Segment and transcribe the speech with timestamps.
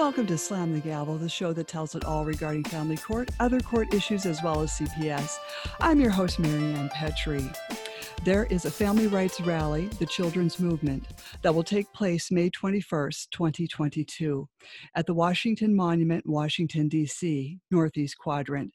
[0.00, 3.60] Welcome to Slam the Gavel, the show that tells it all regarding family court, other
[3.60, 5.36] court issues, as well as CPS.
[5.78, 7.50] I'm your host, Marianne Petrie.
[8.24, 11.04] There is a family rights rally, the Children's Movement,
[11.42, 14.48] that will take place May 21st, 2022,
[14.94, 18.72] at the Washington Monument, Washington, D.C., Northeast Quadrant.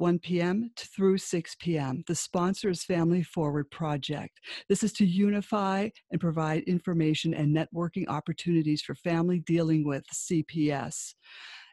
[0.00, 0.70] 1 p.m.
[0.76, 2.02] through 6 p.m.
[2.06, 4.40] The sponsor is Family Forward Project.
[4.68, 11.14] This is to unify and provide information and networking opportunities for family dealing with CPS.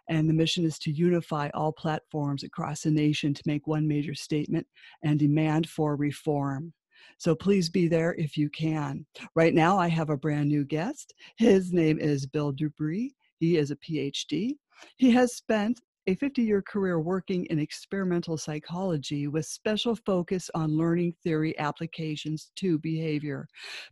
[0.10, 4.14] And the mission is to unify all platforms across the nation to make one major
[4.14, 4.68] statement
[5.04, 6.74] and demand for reform.
[7.18, 9.06] So please be there if you can.
[9.36, 11.14] Right now, I have a brand new guest.
[11.38, 13.12] His name is Bill Dubree.
[13.40, 14.56] He is a PhD.
[14.98, 20.78] He has spent a 50 year career working in experimental psychology with special focus on
[20.78, 23.46] learning theory applications to behavior.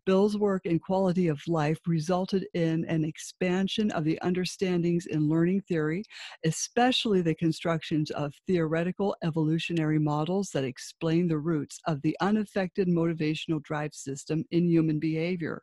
[0.06, 5.62] Bill's work in quality of life resulted in an expansion of the understandings in learning
[5.68, 6.04] theory,
[6.46, 13.62] especially the constructions of theoretical evolutionary models that explain the roots of the unaffected motivational
[13.62, 15.62] drive system in human behavior.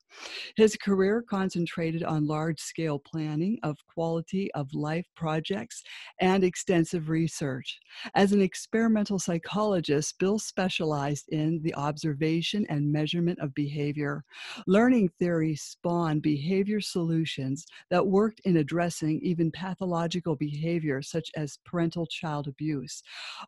[0.57, 5.83] His career concentrated on large scale planning of quality of life projects
[6.21, 7.79] and and extensive research.
[8.15, 14.25] As an experimental psychologist, Bill specialized in the observation and measurement of behavior.
[14.67, 22.07] Learning theory spawned behavior solutions that worked in addressing even pathological behavior such as parental
[22.07, 23.03] child abuse.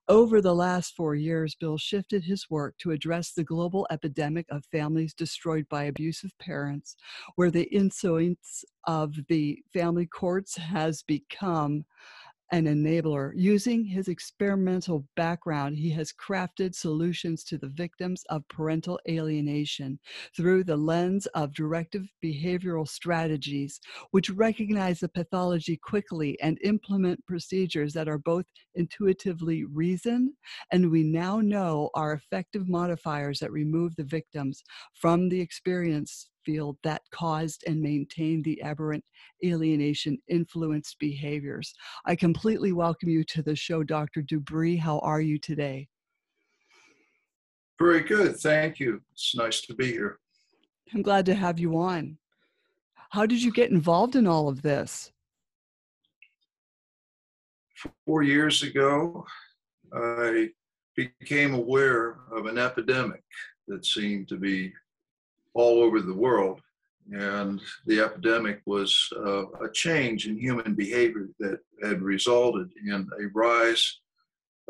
[0.08, 4.64] Over the last four years, Bill shifted his work to address the global epidemic of
[4.66, 6.96] families destroyed by abusive parents,
[7.34, 11.84] where the influence of the family courts has become
[12.52, 13.32] an enabler.
[13.34, 19.98] Using his experimental background, he has crafted solutions to the victims of parental alienation
[20.36, 23.80] through the lens of directive behavioral strategies,
[24.10, 30.30] which recognize the pathology quickly and implement procedures that are both intuitively reasoned
[30.70, 34.62] and we now know are effective modifiers that remove the victims
[34.94, 39.04] from the experience field that caused and maintained the aberrant
[39.44, 41.74] alienation influenced behaviors.
[42.04, 44.22] I completely welcome you to the show, Dr.
[44.22, 44.78] Dubree.
[44.78, 45.88] How are you today?
[47.78, 48.36] Very good.
[48.36, 49.00] Thank you.
[49.12, 50.18] It's nice to be here.
[50.94, 52.18] I'm glad to have you on.
[53.10, 55.10] How did you get involved in all of this?
[58.06, 59.26] Four years ago,
[59.92, 60.50] I
[60.96, 63.22] became aware of an epidemic
[63.68, 64.72] that seemed to be
[65.54, 66.60] all over the world.
[67.12, 73.26] And the epidemic was uh, a change in human behavior that had resulted in a
[73.34, 74.00] rise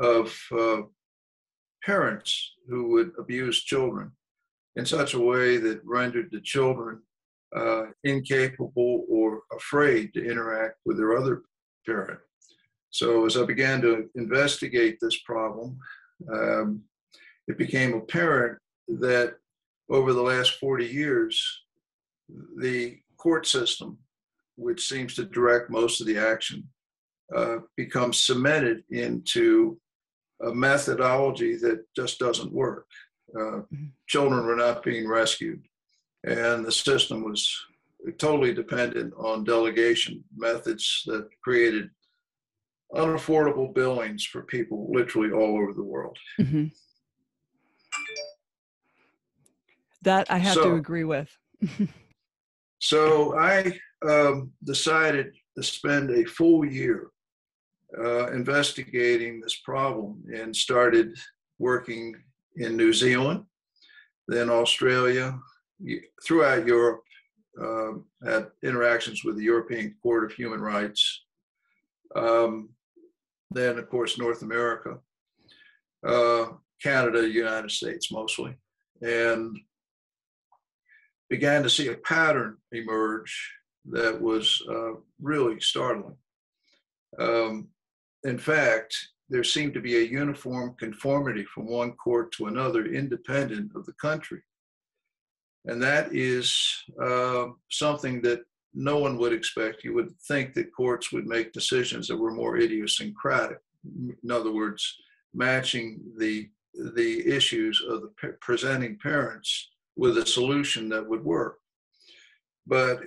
[0.01, 0.83] of uh,
[1.85, 4.11] parents who would abuse children
[4.77, 7.01] in such a way that rendered the children
[7.55, 11.43] uh, incapable or afraid to interact with their other
[11.87, 12.19] parent.
[12.91, 15.79] So, as I began to investigate this problem,
[16.33, 16.83] um,
[17.47, 18.59] it became apparent
[18.89, 19.37] that
[19.91, 21.63] over the last 40 years,
[22.59, 23.99] the court system,
[24.57, 26.69] which seems to direct most of the action,
[27.35, 29.79] uh, becomes cemented into
[30.43, 32.87] a methodology that just doesn't work.
[33.35, 33.87] Uh, mm-hmm.
[34.07, 35.63] children were not being rescued,
[36.25, 37.53] and the system was
[38.19, 41.91] totally dependent on delegation methods that created
[42.95, 46.17] unaffordable billings for people literally all over the world.
[46.41, 46.67] Mm-hmm.
[50.05, 51.31] That I have so, to agree with.
[52.81, 57.09] so I um, decided to spend a full year
[57.99, 61.17] uh, investigating this problem and started
[61.59, 62.15] working
[62.57, 63.45] in New Zealand,
[64.29, 65.39] then Australia,
[66.27, 67.03] throughout Europe,
[67.61, 71.25] um, had interactions with the European Court of Human Rights,
[72.17, 72.71] um,
[73.51, 74.99] then, of course, North America,
[76.07, 76.47] uh,
[76.83, 78.57] Canada, United States mostly.
[79.03, 79.57] And
[81.31, 83.53] began to see a pattern emerge
[83.87, 86.17] that was uh, really startling.
[87.19, 87.69] Um,
[88.25, 88.97] in fact,
[89.29, 93.95] there seemed to be a uniform conformity from one court to another, independent of the
[93.95, 94.43] country.
[95.67, 96.55] And that is
[97.03, 98.43] uh, something that
[98.75, 99.85] no one would expect.
[99.85, 103.59] You would think that courts would make decisions that were more idiosyncratic.
[103.85, 104.97] In other words,
[105.33, 106.49] matching the
[106.97, 111.59] the issues of the presenting parents with a solution that would work.
[112.67, 113.01] But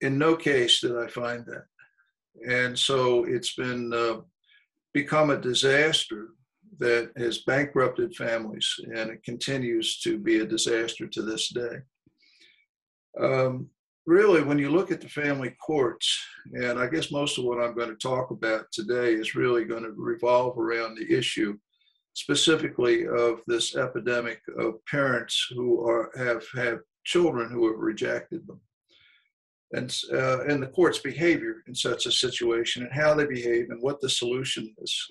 [0.00, 1.64] in no case did I find that.
[2.48, 4.20] And so it's been uh,
[4.92, 6.30] become a disaster
[6.78, 11.76] that has bankrupted families, and it continues to be a disaster to this day.
[13.20, 13.68] Um,
[14.06, 16.20] really, when you look at the family courts,
[16.52, 19.84] and I guess most of what I'm going to talk about today is really going
[19.84, 21.56] to revolve around the issue
[22.14, 28.60] specifically of this epidemic of parents who are have have children who have rejected them.
[29.72, 33.82] And uh, and the court's behavior in such a situation and how they behave and
[33.82, 35.10] what the solution is.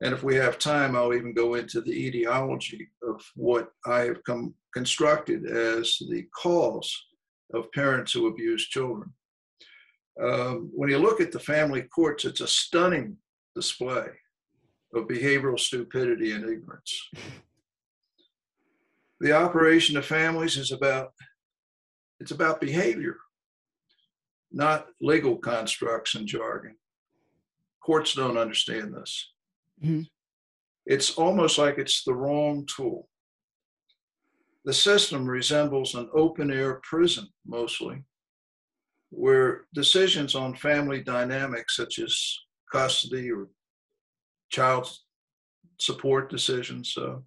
[0.00, 4.24] And if we have time i'll even go into the etiology of what i have
[4.24, 6.90] come constructed as the cause
[7.54, 9.12] of parents who abuse children.
[10.20, 13.16] Um, when you look at the family courts it's a stunning
[13.54, 14.08] display
[14.94, 17.10] of behavioral stupidity and ignorance
[19.20, 21.12] the operation of families is about
[22.20, 23.16] it's about behavior
[24.52, 26.76] not legal constructs and jargon.
[27.82, 29.32] Courts don't understand this.
[29.82, 30.02] Mm-hmm.
[30.86, 33.08] It's almost like it's the wrong tool.
[34.64, 38.04] The system resembles an open air prison mostly,
[39.10, 42.38] where decisions on family dynamics, such as
[42.70, 43.48] custody or
[44.52, 44.88] child
[45.80, 47.24] support decisions, So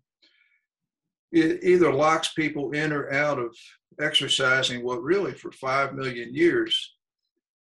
[1.31, 3.55] it either locks people in or out of
[3.99, 6.95] exercising what really for five million years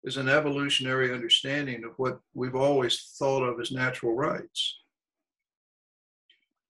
[0.05, 4.81] is an evolutionary understanding of what we've always thought of as natural rights.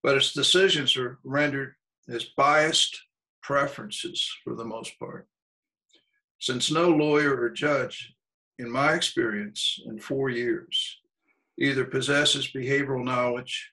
[0.02, 1.74] But its decisions are rendered
[2.08, 3.00] as biased
[3.42, 5.26] preferences for the most part.
[6.40, 8.12] Since no lawyer or judge,
[8.58, 10.98] in my experience in four years,
[11.58, 13.72] either possesses behavioral knowledge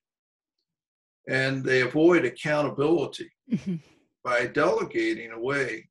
[1.28, 3.76] and they avoid accountability mm-hmm.
[4.24, 5.88] by delegating away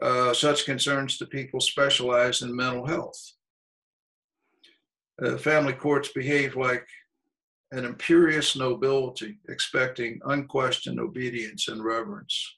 [0.00, 3.32] uh, such concerns to people specialized in mental health.
[5.22, 6.86] Uh, family courts behave like
[7.72, 12.56] an imperious nobility, expecting unquestioned obedience and reverence.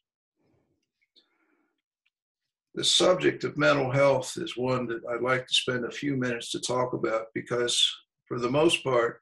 [2.74, 6.50] The subject of mental health is one that I'd like to spend a few minutes
[6.52, 7.86] to talk about because,
[8.32, 9.20] for the most part,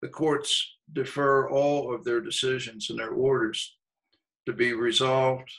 [0.00, 3.76] the courts defer all of their decisions and their orders
[4.46, 5.52] to be resolved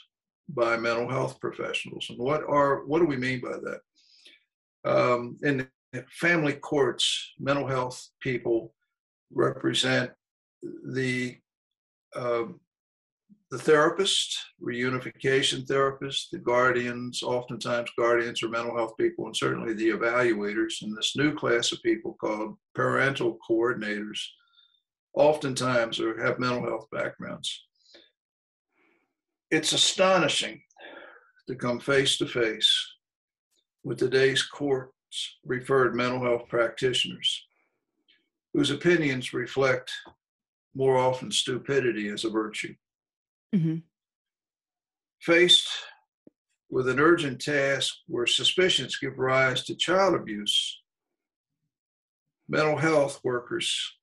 [0.48, 2.08] by mental health professionals.
[2.10, 3.80] And what are what do we mean by that?
[4.84, 5.68] Um, in
[6.10, 8.74] family courts, mental health people
[9.32, 10.10] represent
[10.84, 11.36] the
[12.16, 12.46] uh,
[13.52, 19.90] the therapist, reunification therapist, the guardians, oftentimes guardians are mental health people, and certainly the
[19.90, 24.18] evaluators, and this new class of people called parental coordinators,
[25.14, 27.62] oftentimes are, have mental health backgrounds
[29.52, 30.62] it's astonishing
[31.46, 32.74] to come face to face
[33.84, 37.46] with today's courts referred mental health practitioners
[38.54, 39.92] whose opinions reflect
[40.74, 42.74] more often stupidity as a virtue.
[43.54, 43.76] Mm-hmm.
[45.20, 45.68] Faced
[46.70, 50.80] with an urgent task where suspicions give rise to child abuse,
[52.48, 53.94] mental health workers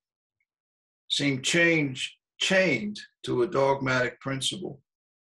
[1.09, 4.79] seem change, chained to a dogmatic principle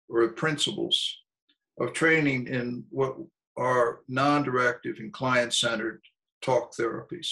[0.09, 1.19] or principles
[1.81, 3.17] of training in what
[3.57, 6.01] are non-directive and client-centered
[6.41, 7.29] talk therapies.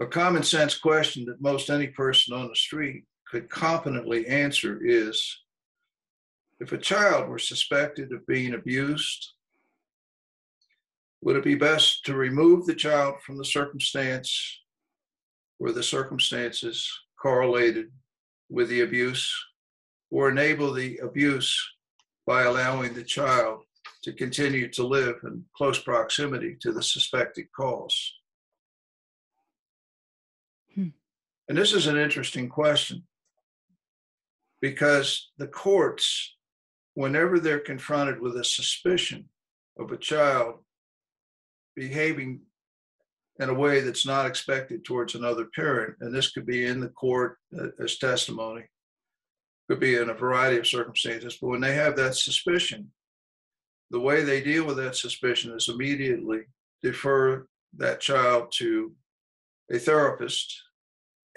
[0.00, 5.38] A common sense question that most any person on the street could competently answer is,
[6.58, 9.34] if a child were suspected of being abused,
[11.22, 14.60] would it be best to remove the child from the circumstance
[15.58, 17.86] where the circumstances correlated
[18.48, 19.32] with the abuse
[20.10, 21.56] or enable the abuse
[22.26, 23.62] by allowing the child
[24.02, 28.14] to continue to live in close proximity to the suspected cause?
[30.74, 30.88] Hmm.
[31.48, 33.04] And this is an interesting question
[34.60, 36.36] because the courts,
[36.94, 39.28] whenever they're confronted with a suspicion
[39.78, 40.56] of a child
[41.74, 42.40] behaving
[43.38, 46.90] in a way that's not expected towards another parent, and this could be in the
[46.90, 48.62] court uh, as testimony,
[49.68, 52.90] could be in a variety of circumstances, but when they have that suspicion,
[53.90, 56.40] the way they deal with that suspicion is immediately
[56.82, 58.92] defer that child to
[59.72, 60.62] a therapist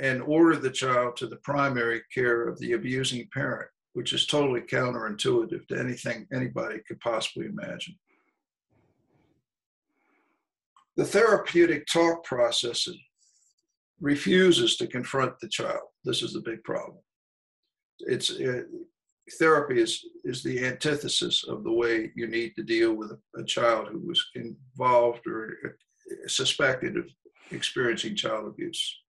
[0.04, 4.62] and order the child to the primary care of the abusing parent, which is totally
[4.62, 7.96] counterintuitive to anything anybody could possibly imagine.
[10.98, 12.88] The therapeutic talk process
[14.00, 15.88] refuses to confront the child.
[16.04, 17.00] This is the big problem
[18.00, 18.64] it's uh,
[19.40, 23.46] therapy is is the antithesis of the way you need to deal with a, a
[23.46, 27.06] child who was involved or uh, suspected of
[27.52, 29.00] experiencing child abuse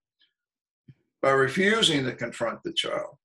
[1.25, 3.17] by refusing to confront the child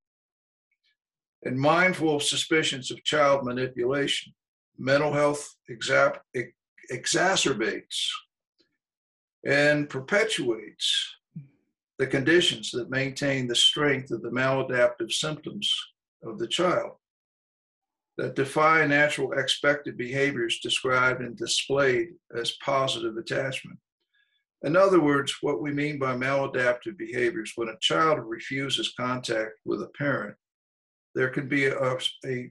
[1.42, 4.32] and mindful of suspicions of child manipulation
[4.78, 6.16] mental health exa-
[6.90, 8.08] exacerbates
[9.46, 11.14] and perpetuates
[11.98, 15.70] the conditions that maintain the strength of the maladaptive symptoms
[16.24, 16.92] of the child
[18.16, 23.78] that defy natural expected behaviors described and displayed as positive attachment.
[24.62, 29.80] In other words, what we mean by maladaptive behaviors, when a child refuses contact with
[29.82, 30.36] a parent,
[31.14, 32.50] there can be a, a,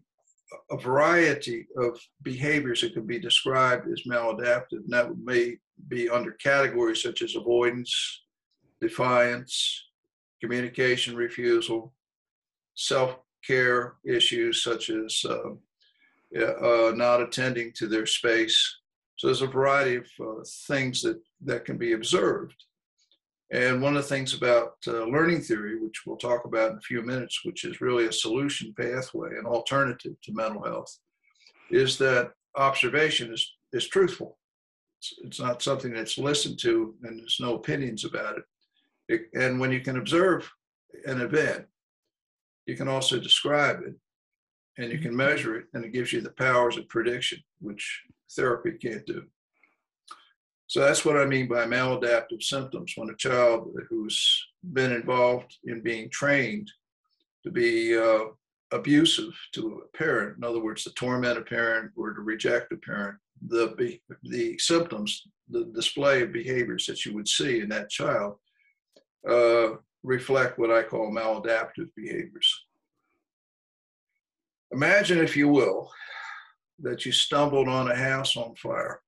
[0.72, 6.32] a variety of behaviors that can be described as maladaptive, and that may be under
[6.34, 8.24] categories such as avoidance,
[8.82, 9.86] defiance,
[10.42, 11.94] communication refusal,
[12.76, 15.52] self care issues such as uh,
[16.38, 18.79] uh, not attending to their space.
[19.20, 22.56] So there's a variety of uh, things that, that can be observed.
[23.52, 26.82] And one of the things about uh, learning theory, which we'll talk about in a
[26.82, 30.98] few minutes, which is really a solution pathway, an alternative to mental health,
[31.70, 34.38] is that observation is, is truthful.
[35.00, 38.44] It's, it's not something that's listened to and there's no opinions about it.
[39.10, 39.22] it.
[39.34, 40.50] And when you can observe
[41.06, 41.66] an event,
[42.68, 43.96] you can also describe it
[44.78, 48.02] and you can measure it and it gives you the powers of prediction, which
[48.36, 49.24] therapy can't do.
[50.68, 52.94] So that's what I mean by maladaptive symptoms.
[52.96, 56.70] When a child who's been involved in being trained
[57.44, 58.26] to be uh,
[58.72, 62.78] abusive to a parent, in other words, to torment a parent or to reject a
[62.78, 63.18] parent,
[63.48, 68.36] the the symptoms, the display of behaviors that you would see in that child,
[69.28, 69.70] uh,
[70.04, 72.66] reflect what I call maladaptive behaviors.
[74.72, 75.92] Imagine, if you will,
[76.82, 79.02] that you stumbled on a house on fire.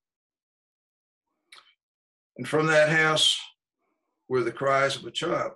[2.38, 3.40] And from that house
[4.28, 5.52] were the cries of a child.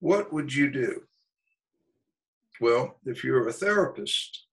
[0.00, 1.02] What would you do?
[2.60, 4.46] Well, if you're a therapist,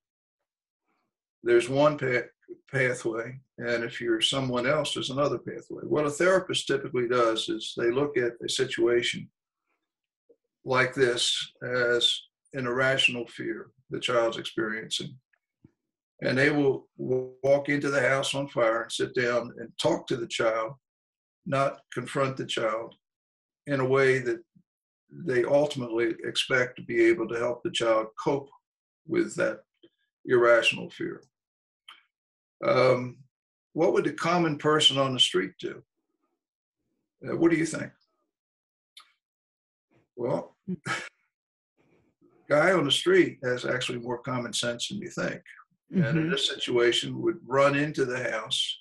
[1.43, 2.23] there's one path,
[2.71, 5.83] pathway, and if you're someone else, there's another pathway.
[5.83, 9.29] What a therapist typically does is they look at a situation
[10.65, 12.19] like this as
[12.55, 15.15] an irrational fear the child's experiencing.
[16.21, 20.15] And they will walk into the house on fire and sit down and talk to
[20.15, 20.73] the child,
[21.45, 22.95] not confront the child
[23.67, 24.39] in a way that
[25.11, 28.49] they ultimately expect to be able to help the child cope
[29.07, 29.59] with that
[30.25, 31.23] irrational fear.
[32.65, 33.17] Um,
[33.73, 35.83] what would the common person on the street do?
[37.27, 37.91] Uh, what do you think?
[40.15, 40.55] Well,
[42.49, 45.41] guy on the street has actually more common sense than you think.
[45.93, 46.03] Mm-hmm.
[46.03, 46.31] And in mm-hmm.
[46.31, 48.79] this situation, would run into the house,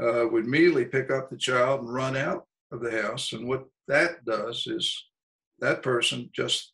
[0.00, 3.32] uh, would immediately pick up the child and run out of the house.
[3.32, 5.04] And what that does is
[5.60, 6.72] that person just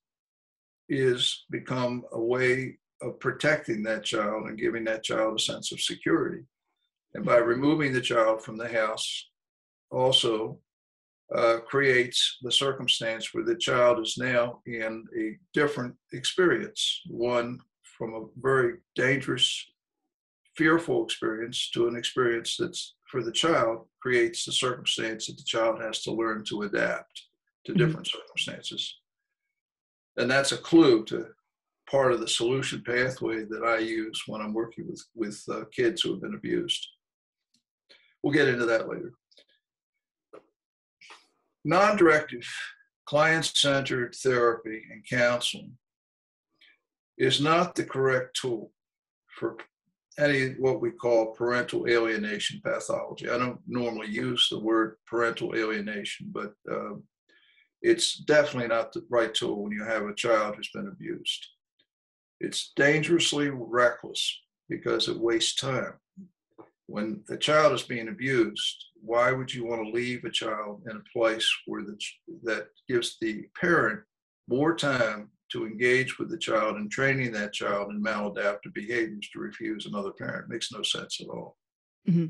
[0.89, 5.81] is become a way of protecting that child and giving that child a sense of
[5.81, 6.43] security.
[7.15, 9.31] And by removing the child from the house,
[9.91, 10.59] also
[11.35, 17.59] uh, creates the circumstance where the child is now in a different experience, one
[17.97, 19.67] from a very dangerous,
[20.57, 25.81] fearful experience to an experience that's for the child creates the circumstance that the child
[25.81, 27.23] has to learn to adapt
[27.65, 27.79] to mm-hmm.
[27.79, 28.19] different mm-hmm.
[28.19, 28.99] circumstances.
[30.17, 31.29] And that's a clue to
[31.91, 36.03] part of the solution pathway that I use when I'm working with, with uh, kids
[36.03, 36.87] who have been abused.
[38.23, 39.13] We'll get into that later.
[41.65, 42.49] Non directive,
[43.07, 45.77] client centered therapy and counseling
[47.19, 48.73] is not the correct tool
[49.39, 49.57] for
[50.19, 53.31] any what we call parental alienation pathology.
[53.31, 56.97] I don't normally use the word parental alienation, but uh,
[57.81, 61.47] it's definitely not the right tool when you have a child who's been abused.
[62.41, 65.95] It's dangerously reckless because it wastes time.
[66.93, 70.99] When a child is being abused, why would you want to leave a child in
[70.99, 71.99] a place where the,
[72.43, 74.01] that gives the parent
[74.47, 79.39] more time to engage with the child and training that child in maladaptive behaviors to
[79.39, 81.57] refuse another parent It makes no sense at all.
[82.07, 82.27] Mm-hmm.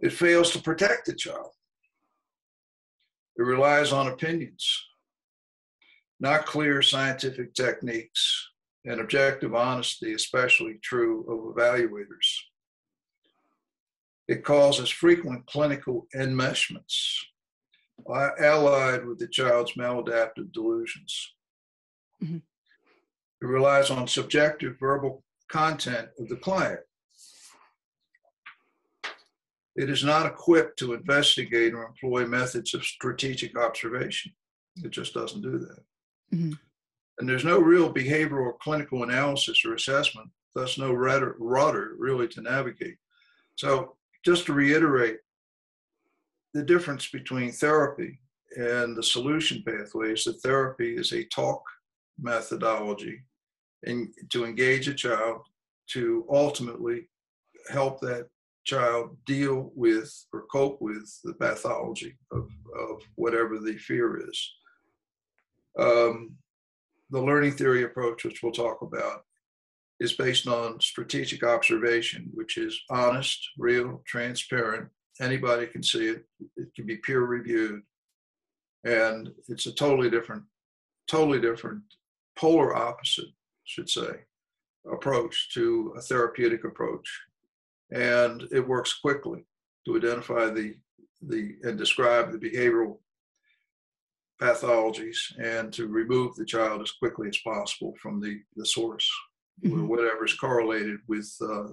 [0.00, 1.52] It fails to protect the child.
[3.36, 4.68] It relies on opinions,
[6.18, 8.48] not clear scientific techniques,
[8.84, 12.26] and objective honesty, especially true of evaluators.
[14.28, 17.16] It causes frequent clinical enmeshments
[18.08, 21.34] allied with the child's maladaptive delusions.
[22.22, 22.36] Mm-hmm.
[22.36, 26.80] It relies on subjective verbal content of the client.
[29.76, 34.32] It is not equipped to investigate or employ methods of strategic observation.
[34.84, 36.36] It just doesn't do that.
[36.36, 36.52] Mm-hmm.
[37.18, 42.28] And there's no real behavioral or clinical analysis or assessment, thus no rudder, rudder really
[42.28, 42.96] to navigate.
[43.56, 43.96] So
[44.28, 45.20] just to reiterate,
[46.52, 48.20] the difference between therapy
[48.58, 51.62] and the solution pathways, that therapy is a talk
[52.20, 53.22] methodology
[53.84, 55.40] and to engage a child
[55.86, 57.08] to ultimately
[57.70, 58.28] help that
[58.64, 64.52] child deal with or cope with the pathology of, of whatever the fear is.
[65.78, 66.32] Um,
[67.08, 69.22] the learning theory approach, which we'll talk about,
[70.00, 74.88] is based on strategic observation, which is honest, real, transparent.
[75.20, 76.24] Anybody can see it.
[76.56, 77.82] It can be peer reviewed.
[78.84, 80.44] And it's a totally different,
[81.08, 81.82] totally different,
[82.36, 83.30] polar opposite,
[83.64, 84.20] should say,
[84.90, 87.08] approach to a therapeutic approach.
[87.90, 89.46] And it works quickly
[89.86, 90.74] to identify the,
[91.22, 92.98] the and describe the behavioral
[94.40, 99.10] pathologies and to remove the child as quickly as possible from the, the source
[99.64, 99.82] mm-hmm.
[99.82, 101.68] or whatever is correlated with uh,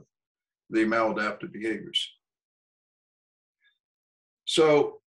[0.69, 2.11] the maladaptive behaviors.
[4.45, 5.01] So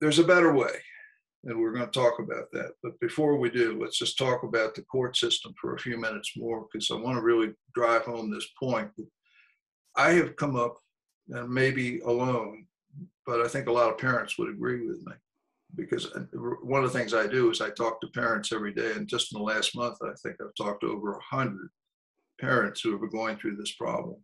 [0.00, 0.74] there's a better way,
[1.44, 2.72] and we're going to talk about that.
[2.82, 6.32] But before we do, let's just talk about the court system for a few minutes
[6.36, 8.90] more because I want to really drive home this point.
[9.96, 10.76] I have come up,
[11.28, 12.66] and maybe alone,
[13.26, 15.12] but I think a lot of parents would agree with me
[15.74, 16.24] because uh,
[16.62, 19.32] one of the things I do is I talk to parents every day, and just
[19.32, 21.70] in the last month, I think I've talked to over a hundred
[22.42, 24.16] parents who are going through this problem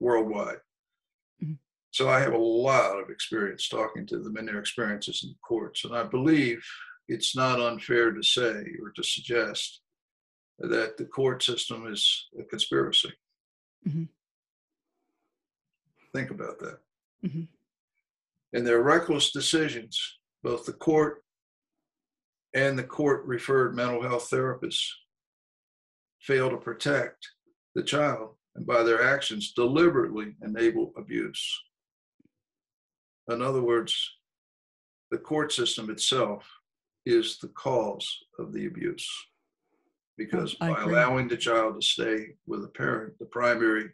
[0.00, 0.58] worldwide.
[1.42, 1.54] Mm-hmm.
[1.92, 5.36] So I have a lot of experience talking to them and their experiences in the
[5.42, 6.62] courts, and I believe
[7.08, 9.80] it's not unfair to say or to suggest
[10.58, 13.12] that the court system is a conspiracy.
[13.88, 14.04] Mm-hmm.
[16.14, 16.78] Think about that.
[17.24, 17.42] Mm-hmm.
[18.52, 21.22] And their reckless decisions both the court
[22.54, 24.88] and the court referred mental health therapists
[26.20, 27.28] fail to protect
[27.74, 31.62] the child and by their actions deliberately enable abuse.
[33.28, 34.10] In other words,
[35.10, 36.44] the court system itself
[37.06, 39.08] is the cause of the abuse
[40.16, 43.90] because by allowing the child to stay with a parent, the primary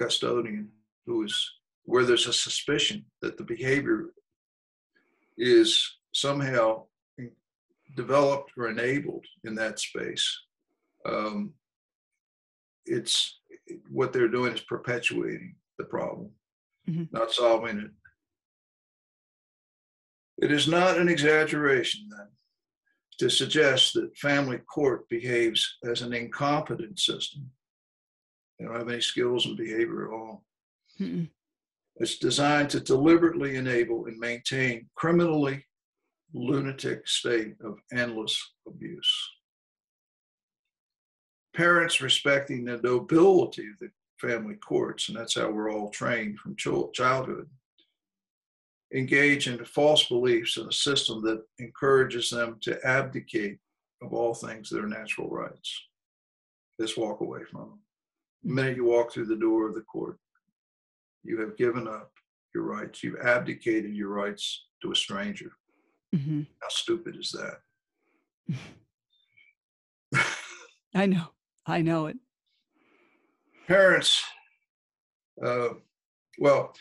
[0.00, 0.70] custodian,
[1.06, 1.52] who is
[1.84, 4.06] where there's a suspicion that the behavior
[5.36, 6.84] is somehow
[7.96, 10.26] developed or enabled in that space.
[11.04, 11.52] Um,
[12.86, 13.40] it's
[13.90, 16.30] what they're doing is perpetuating the problem,
[16.88, 17.04] mm-hmm.
[17.16, 17.90] not solving it.
[20.44, 22.28] It is not an exaggeration then
[23.18, 27.50] to suggest that family court behaves as an incompetent system.
[28.58, 30.44] They don't have any skills and behavior at all.
[31.00, 31.28] Mm-mm.
[31.96, 35.64] It's designed to deliberately enable and maintain criminally
[36.32, 39.30] lunatic state of endless abuse.
[41.54, 46.56] Parents respecting the nobility of the family courts, and that's how we're all trained from
[46.56, 47.48] childhood,
[48.94, 53.58] engage in false beliefs in a system that encourages them to abdicate
[54.02, 55.82] of all things their natural rights.
[56.80, 57.78] Just walk away from them.
[58.42, 60.18] The minute you walk through the door of the court,
[61.22, 62.12] you have given up
[62.54, 63.02] your rights.
[63.02, 65.52] You've abdicated your rights to a stranger.
[66.14, 66.42] Mm-hmm.
[66.60, 67.60] How stupid is that?
[70.94, 71.28] I know.
[71.66, 72.16] I know it.
[73.66, 74.22] Parents,
[75.42, 75.70] uh,
[76.38, 76.74] well,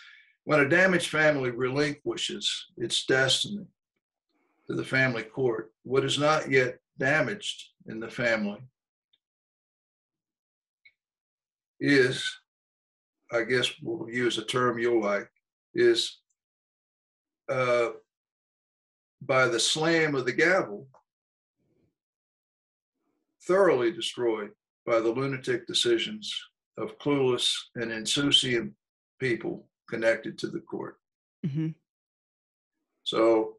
[0.44, 3.66] when a damaged family relinquishes its destiny
[4.68, 8.60] to the family court, what is not yet damaged in the family
[11.80, 12.26] is
[13.34, 15.28] I guess we'll use a term you'll like,
[15.74, 16.20] is
[17.50, 17.90] uh,
[19.22, 20.88] by the slam of the gavel,
[23.48, 24.52] thoroughly destroyed
[24.86, 26.34] by the lunatic decisions
[26.78, 28.72] of clueless and insouciant
[29.20, 30.98] people connected to the court.
[31.46, 31.70] Mm-hmm.
[33.04, 33.58] So,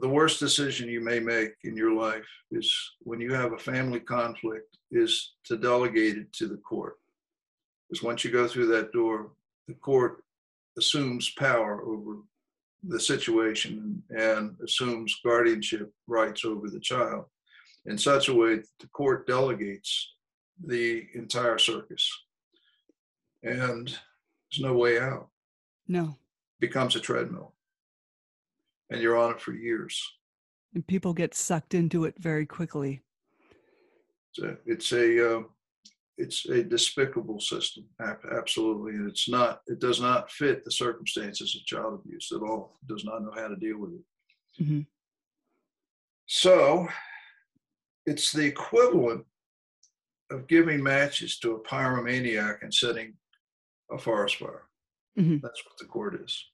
[0.00, 4.00] the worst decision you may make in your life is when you have a family
[4.00, 6.96] conflict is to delegate it to the court
[7.88, 9.30] Because once you go through that door,
[9.68, 10.24] the court
[10.76, 12.18] assumes power over
[12.82, 17.26] the situation and assumes guardianship rights over the child
[17.86, 20.14] in such a way that the court delegates
[20.64, 22.10] the entire circus.
[23.42, 25.28] And there's no way out.
[25.88, 26.16] No.
[26.58, 27.54] It becomes a treadmill.
[28.90, 30.00] And you're on it for years.
[30.74, 33.02] And people get sucked into it very quickly.
[34.30, 35.42] It's a, it's a uh,
[36.18, 37.84] it's a despicable system
[38.32, 42.76] absolutely and it's not it does not fit the circumstances of child abuse at all
[42.82, 44.80] it does not know how to deal with it mm-hmm.
[46.26, 46.86] so
[48.06, 49.24] it's the equivalent
[50.30, 53.14] of giving matches to a pyromaniac and setting
[53.90, 54.68] a forest fire.
[55.18, 55.40] Mhm.
[55.42, 56.50] That's what the court is.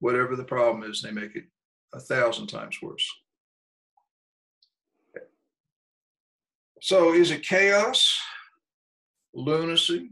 [0.00, 1.46] Whatever the problem is, they make it
[1.92, 3.08] a thousand times worse.
[6.80, 8.20] So is it chaos,
[9.32, 10.10] lunacy,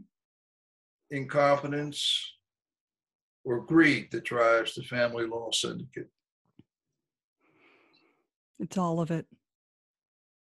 [1.09, 2.37] incompetence,
[3.43, 6.09] or greed that drives the family law syndicate?
[8.61, 9.25] It's all of it.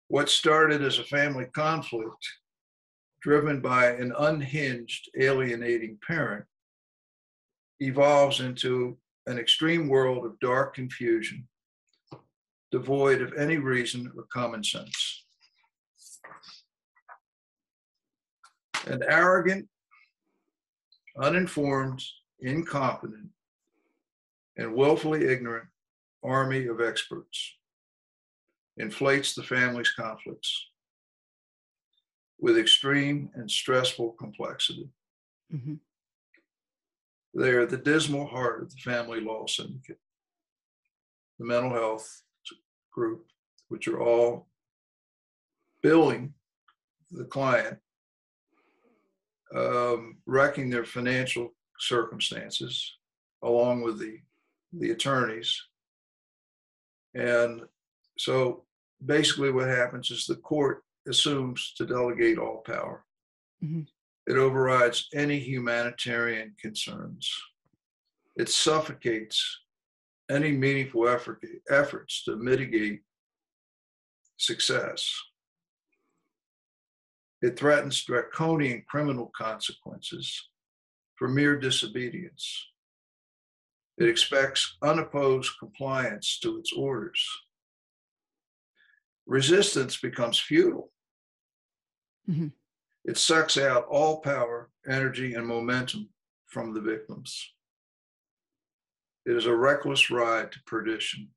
[0.08, 2.26] What started as a family conflict
[3.22, 6.44] driven by an unhinged, alienating parent
[7.78, 11.46] evolves into an extreme world of dark confusion,
[12.72, 15.24] devoid of any reason or common sense.
[18.86, 19.68] An arrogant,
[21.20, 22.02] uninformed,
[22.40, 23.28] incompetent,
[24.56, 25.68] and willfully ignorant
[26.24, 27.57] army of experts
[28.78, 30.68] inflates the family's conflicts
[32.38, 34.88] with extreme and stressful complexity.
[35.52, 35.80] Mhm.
[37.34, 40.00] They are the dismal heart of the family law syndicate,
[41.38, 42.22] the mental health
[42.90, 43.26] group,
[43.68, 44.48] which are all
[45.82, 46.34] billing
[47.10, 47.80] the client,
[49.54, 52.98] um, wrecking their financial circumstances
[53.42, 54.20] along with the,
[54.72, 55.68] the attorneys.
[57.14, 57.68] And
[58.18, 58.66] so
[59.04, 63.04] basically what happens is the court assumes to delegate all power.
[63.62, 63.88] Mhm.
[64.26, 67.30] It overrides any humanitarian concerns.
[68.36, 69.60] It suffocates
[70.28, 73.02] any meaningful effort, efforts to mitigate
[74.36, 75.22] success.
[77.40, 80.50] It threatens draconian criminal consequences
[81.16, 82.70] for mere disobedience.
[83.96, 87.26] It expects unopposed compliance to its orders
[89.28, 90.90] resistance becomes futile.
[92.28, 92.52] Mhm.
[93.04, 96.08] It sucks out all power, energy, and momentum
[96.46, 97.54] from the victims.
[99.26, 101.34] It is a reckless ride to perdition.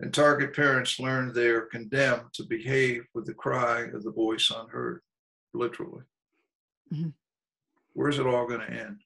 [0.00, 4.50] And target parents learn they are condemned to behave with the cry of the voice
[4.54, 5.02] unheard,
[5.54, 6.04] literally.
[6.92, 7.14] Mhm.
[7.94, 9.02] Where's it all going to end?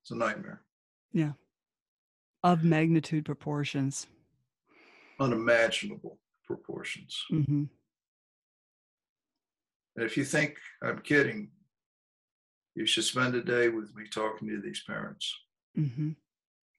[0.00, 0.64] It's a nightmare,
[1.12, 1.34] Yeah.
[2.44, 4.06] Of magnitude proportions.
[5.20, 7.24] unimaginable proportions.
[7.30, 7.64] hmm
[9.94, 11.50] And if you think I'm kidding,
[12.74, 15.32] you should spend a day with me talking to these parents
[15.74, 16.12] hmm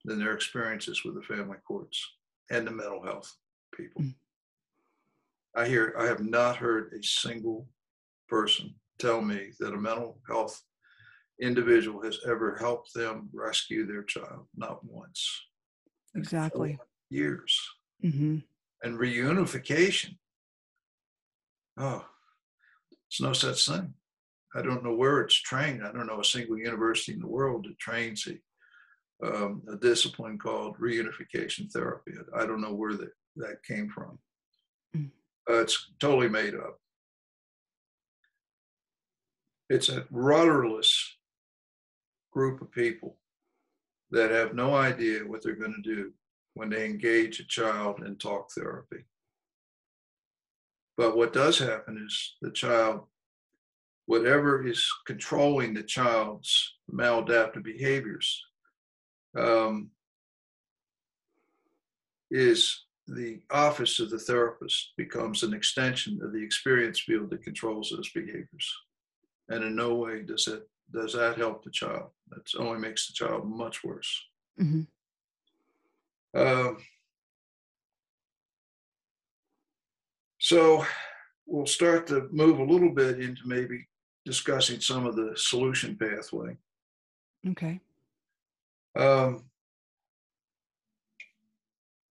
[0.06, 2.06] and their experiences with the family courts
[2.52, 3.34] and the mental health
[3.78, 4.02] people.
[4.02, 4.16] Mm.
[5.56, 7.70] I hear, I have not heard a single
[8.28, 10.62] person tell me that a mental health
[11.40, 15.22] individual has ever helped them rescue their child, not once.
[16.16, 16.80] Exactly.
[17.10, 17.60] Years.
[18.02, 18.38] hmm
[18.84, 20.18] And reunification.
[21.78, 22.06] Oh,
[23.08, 23.94] it's no such thing.
[24.56, 25.84] I don't know where it's trained.
[25.84, 30.38] I don't know a single university in the world that trains a, um, a discipline
[30.38, 32.14] called reunification therapy.
[32.36, 34.20] I don't know where that, that came from.
[34.96, 35.10] Mm.
[35.50, 36.78] Uh, it's totally made up.
[39.70, 41.18] It's a rudderless
[42.32, 43.18] group of people
[44.14, 46.14] that have no idea what they're going to do
[46.54, 49.06] when they engage a child in talk therapy.
[50.96, 53.02] But what does happen is the child,
[54.06, 58.40] whatever is controlling the child's maladaptive behaviors,
[59.36, 59.90] um,
[62.30, 67.90] is the office of the therapist becomes an extension of the experience field that controls
[67.90, 68.72] those behaviors.
[69.50, 72.10] And in no way does it does that help the child.
[72.30, 74.26] That only makes the child much worse.
[74.58, 74.82] hmm
[76.36, 76.78] Um,
[80.40, 80.86] so
[81.46, 83.88] we'll start to move a little bit into maybe
[84.26, 86.58] discussing some of the solution pathway.
[87.50, 87.80] Okay.
[88.96, 89.44] Um,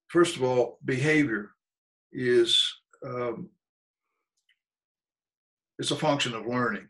[0.09, 1.51] first of all, behavior
[2.13, 2.63] is
[3.05, 3.49] um,
[5.79, 6.89] it's a function of learning,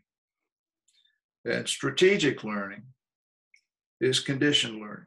[1.45, 2.83] and strategic learning
[4.01, 5.05] is conditioned learning.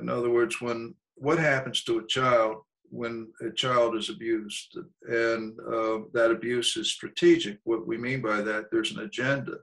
[0.00, 2.62] In other words, when what happens to a child
[2.94, 7.58] when a child is abused, and uh, that abuse is strategic.
[7.64, 9.56] What we mean by that, there's an agenda,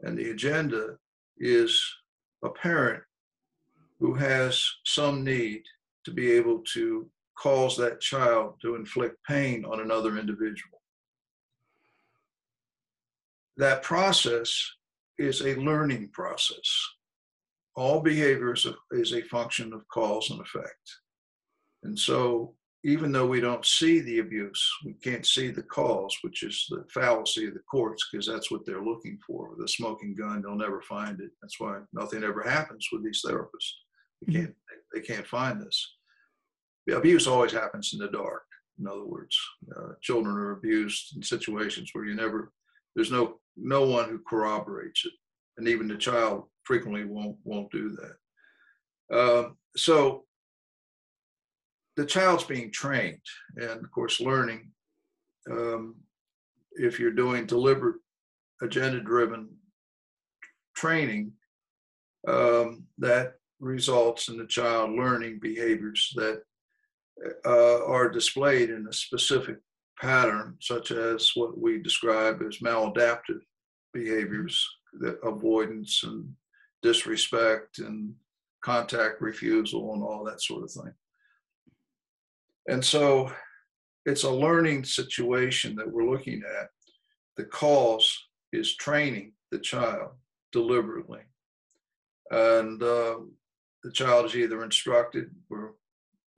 [0.00, 0.96] and the agenda
[1.38, 1.80] is
[2.44, 3.02] a parent
[4.00, 5.62] who has some need
[6.04, 10.81] to be able to cause that child to inflict pain on another individual.
[13.56, 14.50] That process
[15.18, 16.68] is a learning process.
[17.74, 20.90] all behavior is a, is a function of cause and effect.
[21.84, 26.42] And so even though we don't see the abuse, we can't see the cause, which
[26.42, 29.54] is the fallacy of the courts, because that's what they're looking for.
[29.58, 31.30] The smoking gun, they'll never find it.
[31.40, 33.72] That's why nothing ever happens with these therapists.
[34.26, 34.54] They can't,
[34.92, 35.96] they can't find this.
[36.86, 38.42] The abuse always happens in the dark.
[38.80, 39.38] In other words,
[39.76, 42.52] uh, children are abused in situations where you never,
[42.96, 45.12] there's no no one who corroborates it,
[45.58, 49.16] and even the child frequently won't won't do that.
[49.16, 50.24] Uh, so
[51.96, 53.20] the child's being trained
[53.56, 54.70] and of course learning
[55.50, 55.96] um,
[56.72, 57.96] if you're doing deliberate
[58.62, 59.48] agenda driven
[60.74, 61.32] training
[62.28, 66.42] um, that results in the child learning behaviors that
[67.44, 69.56] uh, are displayed in a specific
[70.02, 73.40] pattern such as what we describe as maladaptive
[73.94, 74.68] behaviors
[75.00, 76.28] the avoidance and
[76.82, 78.12] disrespect and
[78.62, 80.92] contact refusal and all that sort of thing
[82.68, 83.30] and so
[84.04, 86.68] it's a learning situation that we're looking at.
[87.36, 88.12] The cause
[88.52, 90.10] is training the child
[90.52, 91.20] deliberately.
[92.30, 93.16] And uh,
[93.82, 95.74] the child is either instructed or,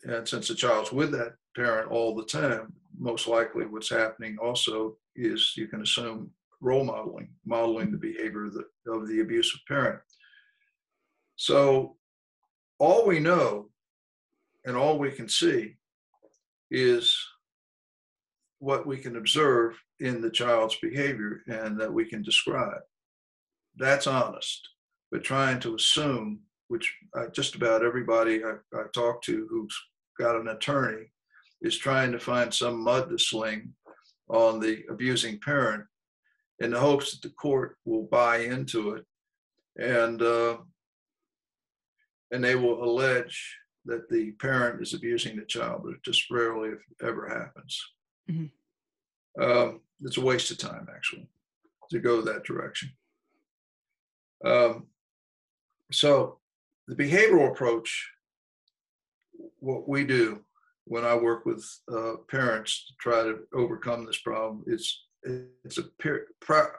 [0.05, 4.97] and since the child's with that parent all the time, most likely what's happening also
[5.17, 10.01] is you can assume role modeling, modeling the behavior of the, of the abusive parent.
[11.37, 11.97] So
[12.79, 13.69] all we know
[14.65, 15.77] and all we can see
[16.71, 17.17] is
[18.59, 22.81] what we can observe in the child's behavior and that we can describe.
[23.77, 24.69] That's honest.
[25.11, 29.77] But trying to assume, which I, just about everybody I, I talk to who's
[30.19, 31.07] got an attorney
[31.65, 33.73] is trying to find some mud to sling
[34.29, 35.85] on the abusing parent
[36.61, 39.05] in the hopes that the court will buy into it
[39.79, 40.57] and uh,
[42.31, 46.71] and they will allege that the parent is abusing the child, but it just rarely
[46.71, 47.81] if ever happens.
[48.31, 49.43] Mm-hmm.
[49.43, 51.29] Um, it's a waste of time, actually,
[51.91, 52.91] to go that direction.
[54.45, 54.87] Um,
[55.93, 56.39] so,
[56.89, 58.11] the behavioral approach,
[59.61, 60.45] what we do
[60.87, 65.05] when I work with uh, parents to try to overcome this problem, is
[65.65, 65.85] it's a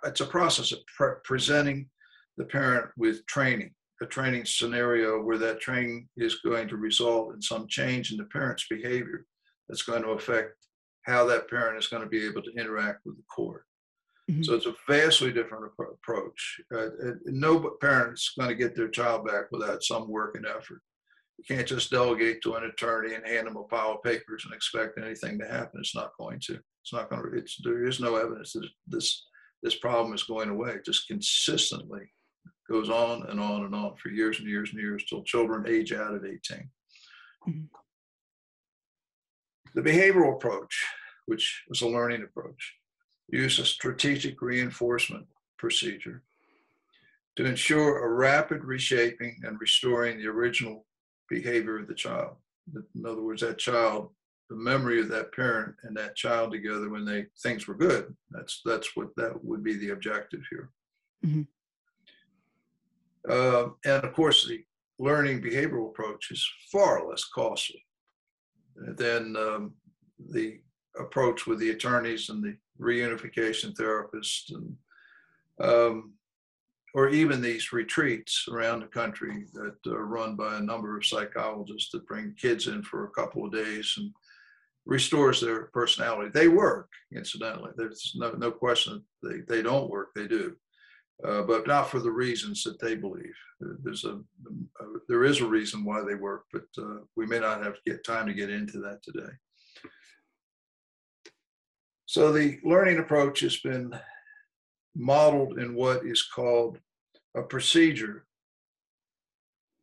[0.03, 1.89] it's a process of pre- presenting
[2.37, 7.41] the parent with training a training scenario where that training is going to result in
[7.41, 9.25] some change in the parent's behavior
[9.69, 10.53] that's going to affect
[11.03, 13.63] how that parent is going to be able to interact with the court.
[14.29, 14.43] Mm-hmm.
[14.43, 16.61] So it's a vastly different approach.
[16.75, 16.87] Uh,
[17.25, 20.81] no parent is going to get their child back without some work and effort.
[21.37, 24.53] You can't just delegate to an attorney and hand them a pile of papers and
[24.53, 25.79] expect anything to happen.
[25.79, 26.59] It's not going to.
[26.81, 27.37] It's not going to.
[27.37, 29.27] It's there is no evidence that this
[29.61, 30.71] this problem is going away.
[30.71, 32.11] It Just consistently
[32.69, 35.91] goes on and on and on for years and years and years till children age
[35.93, 36.69] out at 18.
[37.47, 37.61] Mm-hmm.
[39.75, 40.85] The behavioral approach,
[41.25, 42.75] which is a learning approach,
[43.27, 45.25] uses a strategic reinforcement
[45.57, 46.23] procedure
[47.35, 50.85] to ensure a rapid reshaping and restoring the original
[51.29, 52.35] behavior of the child.
[52.73, 54.09] In other words, that child,
[54.49, 58.15] the memory of that parent and that child together when they things were good.
[58.31, 60.69] That's that's what that would be the objective here.
[61.25, 61.41] Mm-hmm.
[63.29, 64.63] Uh, and of course, the
[64.99, 67.83] learning behavioral approach is far less costly
[68.75, 69.73] than um,
[70.31, 70.59] the
[70.99, 74.75] approach with the attorneys and the reunification therapists and
[75.61, 76.13] um,
[76.95, 81.91] or even these retreats around the country that are run by a number of psychologists
[81.91, 84.11] that bring kids in for a couple of days and
[84.85, 86.31] restores their personality.
[86.33, 87.71] They work, incidentally.
[87.75, 90.55] There's no, no question they, they don't work, they do
[91.23, 93.35] uh, but not for the reasons that they believe.
[93.59, 97.63] There's a, a there is a reason why they work, but uh, we may not
[97.63, 99.31] have get time to get into that today.
[102.05, 103.97] So the learning approach has been
[104.95, 106.79] modeled in what is called
[107.35, 108.25] a procedure,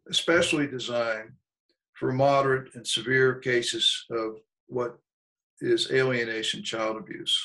[0.09, 1.33] especially designed
[1.95, 4.99] for moderate and severe cases of what
[5.61, 7.39] is alienation child abuse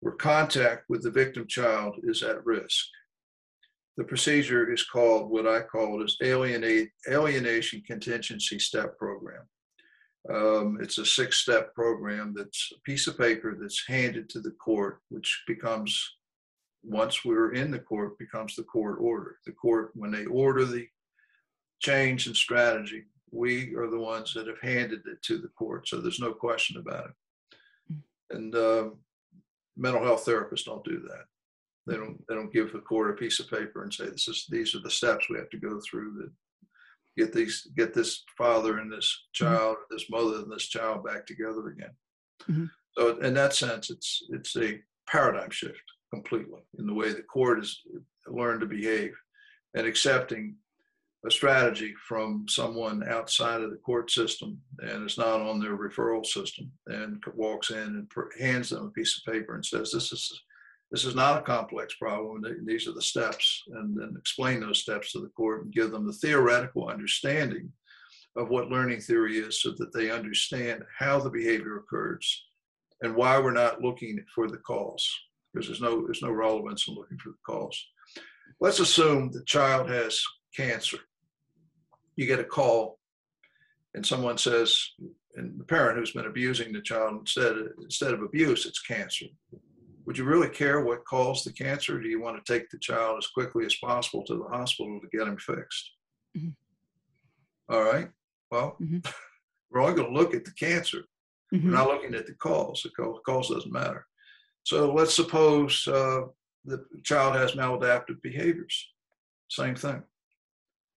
[0.00, 2.86] where contact with the victim child is at risk.
[3.96, 9.42] The procedure is called what I call it as alienate, alienation contingency step program.
[10.32, 14.52] Um, it's a six step program that's a piece of paper that's handed to the
[14.52, 16.16] court, which becomes,
[16.82, 19.36] once we're in the court, becomes the court order.
[19.46, 20.86] The court, when they order the
[21.80, 25.88] change in strategy, we are the ones that have handed it to the court.
[25.88, 27.92] So there's no question about it.
[27.92, 28.00] Mm.
[28.30, 28.98] And um,
[29.76, 31.24] mental health therapists don't do that.
[31.86, 34.46] They don't they don't give the court a piece of paper and say this is
[34.48, 36.30] these are the steps we have to go through to
[37.16, 39.94] get these get this father and this child, mm-hmm.
[39.94, 41.94] this mother and this child back together again.
[42.48, 42.64] Mm-hmm.
[42.96, 47.58] So in that sense, it's it's a paradigm shift completely in the way the court
[47.58, 47.78] has
[48.26, 49.12] learned to behave.
[49.74, 50.56] And accepting
[51.26, 56.24] a strategy from someone outside of the court system and is not on their referral
[56.24, 60.42] system and walks in and hands them a piece of paper and says this is
[60.90, 62.44] this is not a complex problem.
[62.64, 66.04] These are the steps and then explain those steps to the court and give them
[66.04, 67.70] the theoretical understanding
[68.34, 72.44] of what learning theory is so that they understand how the behavior occurs
[73.02, 75.08] and why we're not looking for the cause
[75.52, 77.86] because there's no there's no relevance in looking for the cause.
[78.60, 80.20] Let's assume the child has
[80.56, 80.98] cancer.
[82.16, 82.98] You get a call
[83.94, 84.78] and someone says
[85.36, 89.26] and the parent who's been abusing the child instead of, instead of abuse it's cancer.
[90.06, 92.00] Would you really care what caused the cancer?
[92.00, 95.16] Do you want to take the child as quickly as possible to the hospital to
[95.16, 95.92] get him fixed?
[96.36, 97.74] Mm-hmm.
[97.74, 98.08] All right.
[98.50, 98.98] Well mm-hmm.
[99.70, 101.04] we're only going to look at the cancer.
[101.52, 101.68] Mm-hmm.
[101.68, 102.90] we're not looking at the cause the
[103.26, 104.06] cause doesn't matter
[104.62, 106.22] so let's suppose uh,
[106.64, 108.88] the child has maladaptive behaviors
[109.48, 110.02] same thing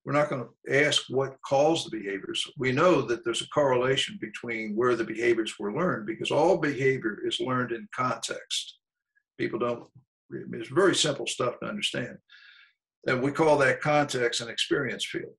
[0.06, 2.46] we're not going to ask what caused the behaviors.
[2.58, 7.20] We know that there's a correlation between where the behaviors were learned because all behavior
[7.26, 8.80] is learned in context.
[9.40, 9.86] People don't,
[10.32, 12.18] it's very simple stuff to understand.
[13.08, 15.34] And we call that context an experience field.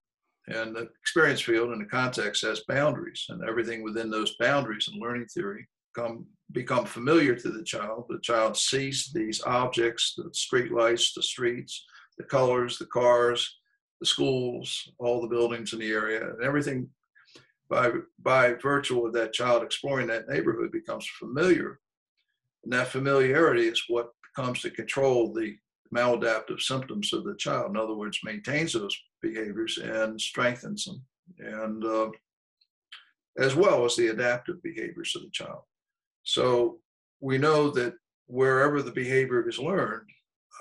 [0.46, 5.00] And the experience field and the context has boundaries, and everything within those boundaries in
[5.00, 8.04] learning theory come become familiar to the child.
[8.08, 11.84] The child sees these objects, the street lights, the streets,
[12.18, 13.58] the colors, the cars,
[14.00, 16.88] the schools, all the buildings in the area, and everything
[17.68, 17.90] by
[18.22, 21.80] by virtue of that child exploring that neighborhood becomes familiar.
[22.62, 25.56] And that familiarity is what comes to control the
[25.94, 27.70] maladaptive symptoms of the child.
[27.70, 31.02] In other words, maintains those behaviors and strengthens them,
[31.38, 32.10] and uh,
[33.38, 35.62] as well as the adaptive behaviors of the child.
[36.24, 36.78] So
[37.20, 37.94] we know that
[38.26, 40.08] wherever the behavior is learned,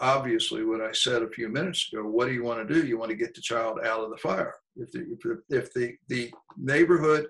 [0.01, 2.03] obviously what I said a few minutes ago.
[2.03, 2.85] What do you want to do?
[2.85, 4.55] You want to get the child out of the fire.
[4.75, 5.17] If the
[5.49, 7.27] if the, the neighborhood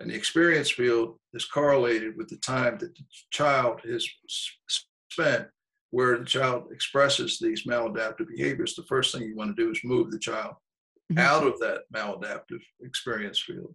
[0.00, 4.06] and the experience field is correlated with the time that the child has
[5.10, 5.48] spent
[5.90, 9.80] where the child expresses these maladaptive behaviors, the first thing you want to do is
[9.84, 10.54] move the child
[11.12, 11.18] mm-hmm.
[11.18, 13.74] out of that maladaptive experience field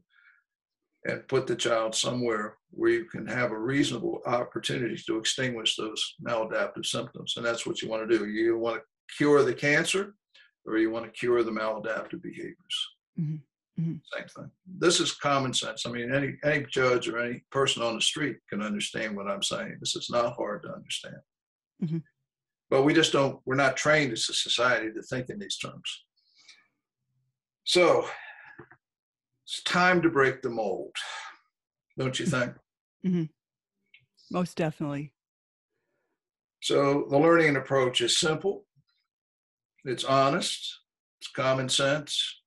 [1.05, 6.15] and put the child somewhere where you can have a reasonable opportunity to extinguish those
[6.25, 7.35] maladaptive symptoms.
[7.37, 8.27] And that's what you want to do.
[8.27, 10.15] You want to cure the cancer
[10.65, 12.87] or you want to cure the maladaptive behaviors.
[13.19, 13.37] Mm-hmm.
[13.79, 13.97] Mm-hmm.
[14.13, 14.51] Same thing.
[14.79, 15.85] This is common sense.
[15.85, 19.43] I mean, any any judge or any person on the street can understand what I'm
[19.43, 19.77] saying.
[19.79, 21.17] This is not hard to understand.
[21.83, 21.97] Mm-hmm.
[22.71, 23.39] But we just don't.
[23.45, 26.05] We're not trained as a society to think in these terms.
[27.65, 28.07] So
[29.47, 30.95] it's time to break the mold,
[31.97, 32.53] don't you think?
[33.05, 33.25] Mm-hmm.
[34.31, 35.13] Most definitely.
[36.61, 38.65] So the learning approach is simple,
[39.85, 40.79] it's honest,
[41.21, 42.41] it's common sense,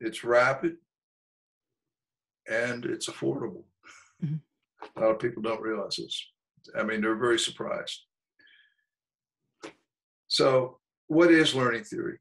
[0.00, 0.74] it's rapid,
[2.50, 3.62] and it's affordable.
[4.22, 4.98] Mm-hmm.
[4.98, 6.20] A lot of people don't realize this.
[6.76, 8.00] I mean, they're very surprised.
[10.26, 12.18] So, what is learning theory?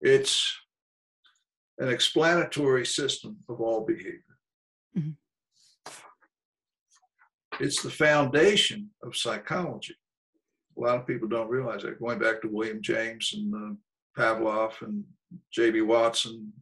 [0.00, 0.52] It's
[1.80, 4.20] an explanatory system of all behavior.
[4.96, 5.10] Mm-hmm.
[7.58, 9.96] It's the foundation of psychology.
[10.76, 11.98] A lot of people don't realize that.
[11.98, 13.74] Going back to William James and uh,
[14.16, 15.04] Pavlov and
[15.52, 15.82] J.B.
[15.82, 16.52] Watson,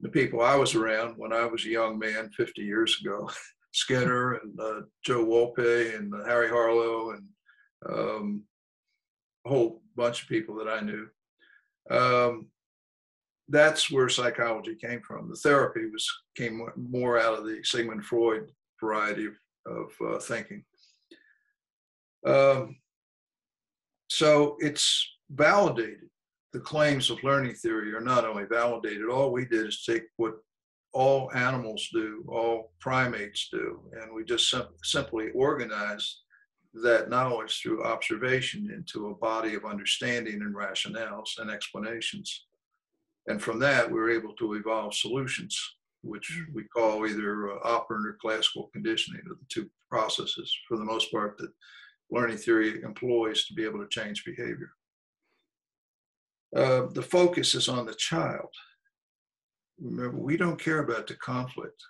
[0.00, 3.30] the people I was around when I was a young man 50 years ago,
[3.72, 7.28] Skinner and uh, Joe Wolpe and uh, Harry Harlow and
[7.88, 8.42] um,
[9.46, 11.06] a whole bunch of people that I knew.
[11.90, 12.46] Um,
[13.48, 15.28] that's where psychology came from.
[15.28, 19.34] The therapy was came more out of the Sigmund Freud variety of,
[19.66, 20.64] of uh, thinking.
[22.26, 22.76] Um,
[24.08, 26.08] so it's validated.
[26.52, 29.08] The claims of learning theory are not only validated.
[29.08, 30.34] All we did is take what
[30.92, 36.16] all animals do, all primates do, and we just sim- simply organized
[36.74, 42.46] that knowledge through observation into a body of understanding and rationales and explanations.
[43.28, 45.56] And from that, we were able to evolve solutions,
[46.02, 46.54] which mm.
[46.54, 51.12] we call either uh, operant or classical conditioning of the two processes, for the most
[51.12, 51.50] part, that
[52.10, 54.70] learning theory employs to be able to change behavior.
[56.56, 58.48] Uh, the focus is on the child.
[59.78, 61.80] Remember, we don't care about the conflict.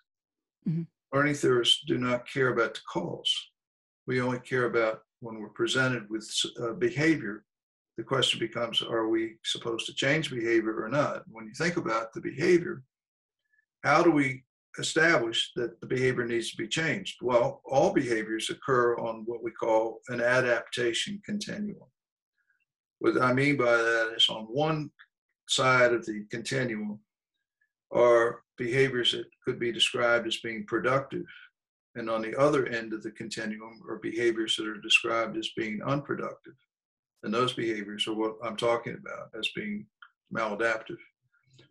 [0.68, 0.82] Mm-hmm.
[1.14, 3.32] Learning theorists do not care about the cause.
[4.08, 6.28] We only care about when we're presented with
[6.60, 7.44] uh, behavior,
[7.98, 11.24] the question becomes are we supposed to change behavior or not?
[11.28, 12.84] When you think about the behavior,
[13.82, 14.44] how do we
[14.78, 17.16] establish that the behavior needs to be changed?
[17.20, 21.88] Well, all behaviors occur on what we call an adaptation continuum.
[23.00, 24.92] What I mean by that is on one
[25.48, 27.00] side of the continuum
[27.90, 31.26] are behaviors that could be described as being productive.
[31.96, 35.80] And on the other end of the continuum are behaviors that are described as being
[35.84, 36.54] unproductive.
[37.22, 39.86] And those behaviors are what I'm talking about as being
[40.34, 40.98] maladaptive.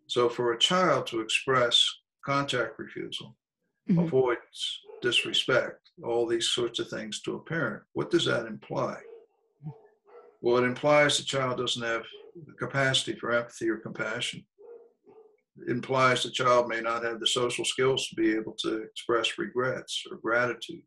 [0.08, 1.86] So for a child to express
[2.26, 3.36] contact refusal,
[3.90, 4.00] mm-hmm.
[4.00, 8.98] avoidance, disrespect, all these sorts of things to a parent, what does that imply?
[10.42, 12.04] Well, it implies the child doesn't have
[12.46, 14.46] the capacity for empathy or compassion.
[15.66, 19.38] It implies the child may not have the social skills to be able to express
[19.40, 20.84] regrets or gratitude.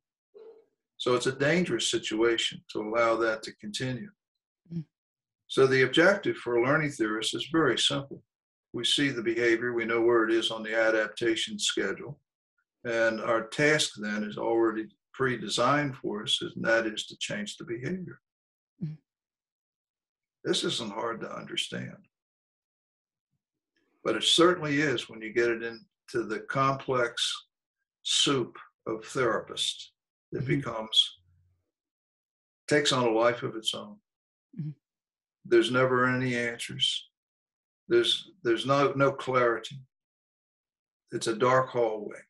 [0.98, 4.10] So it's a dangerous situation to allow that to continue.
[5.50, 8.22] So the objective for a learning theorist is very simple.
[8.72, 12.20] We see the behavior, we know where it is on the adaptation schedule,
[12.84, 17.64] and our task then is already pre-designed for us, and that is to change the
[17.64, 18.20] behavior.
[18.80, 18.96] Mm.
[20.44, 21.98] This isn't hard to understand.
[24.04, 27.28] But it certainly is when you get it into the complex
[28.04, 29.86] soup of therapists
[30.30, 30.58] that mm-hmm.
[30.58, 31.18] becomes,
[32.68, 33.96] takes on a life of its own.
[34.56, 34.70] Mm-hmm.
[35.44, 37.08] There's never any answers.
[37.88, 39.80] There's there's no no clarity.
[41.12, 42.20] It's a dark hallway.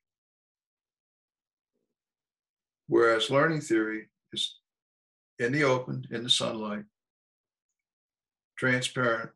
[2.86, 4.56] Whereas learning theory is
[5.38, 6.84] in the open, in the sunlight,
[8.58, 9.30] transparent.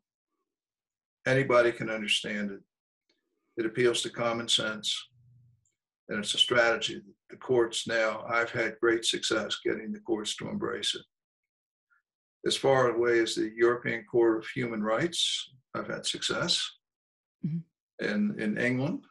[1.27, 2.61] Anybody can understand it.
[3.57, 5.09] It appeals to common sense.
[6.09, 10.37] And it's a strategy that the courts now, I've had great success getting the courts
[10.37, 11.03] to embrace it.
[12.47, 16.63] As far away as the European Court of Human Rights, I've had success.
[17.45, 18.07] Mm-hmm.
[18.07, 19.05] And in England,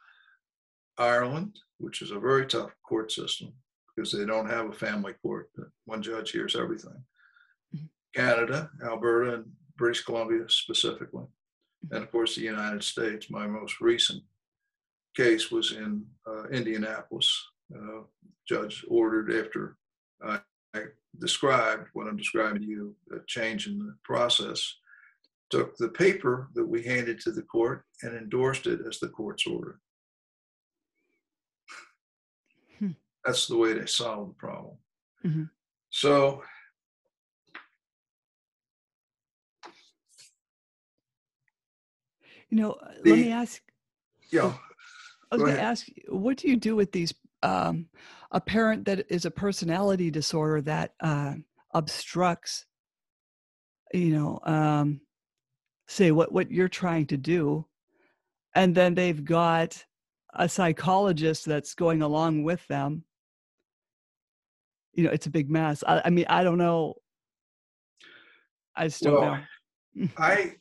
[0.97, 3.53] Ireland, which is a very tough court system
[3.95, 5.49] because they don't have a family court.
[5.85, 7.03] One judge hears everything.
[7.75, 7.85] Mm-hmm.
[8.15, 9.45] Canada, Alberta, and
[9.77, 11.25] British Columbia specifically,
[11.91, 13.29] and of course the United States.
[13.29, 14.21] My most recent
[15.15, 17.29] case was in uh, Indianapolis.
[17.75, 18.01] Uh,
[18.47, 19.77] judge ordered after
[20.23, 20.39] I,
[21.19, 24.75] described what I'm describing to you, a change in the process,
[25.49, 29.45] took the paper that we handed to the court and endorsed it as the court's
[29.45, 29.79] order.
[32.79, 32.91] Hmm.
[33.23, 34.75] That's the way they solved the problem.
[35.25, 35.43] Mm-hmm.
[35.89, 36.43] So
[42.53, 43.63] You know, the, let me ask.
[44.31, 44.53] Yeah.
[45.31, 47.11] I was going to ask, what do you do with these?
[47.41, 47.87] Um,
[48.33, 51.35] a parent that is a personality disorder that uh,
[51.73, 52.65] obstructs,
[53.93, 55.01] you know, um,
[55.87, 57.65] say what what you're trying to do,
[58.55, 59.85] and then they've got
[60.33, 63.03] a psychologist that's going along with them.
[64.93, 65.83] You know, it's a big mess.
[65.87, 66.95] I, I mean, I don't know.
[68.75, 69.39] I don't well,
[69.95, 70.07] know.
[70.17, 70.55] I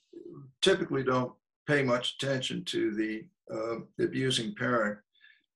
[0.60, 1.32] typically don't
[1.66, 4.98] pay much attention to the uh, abusing parent,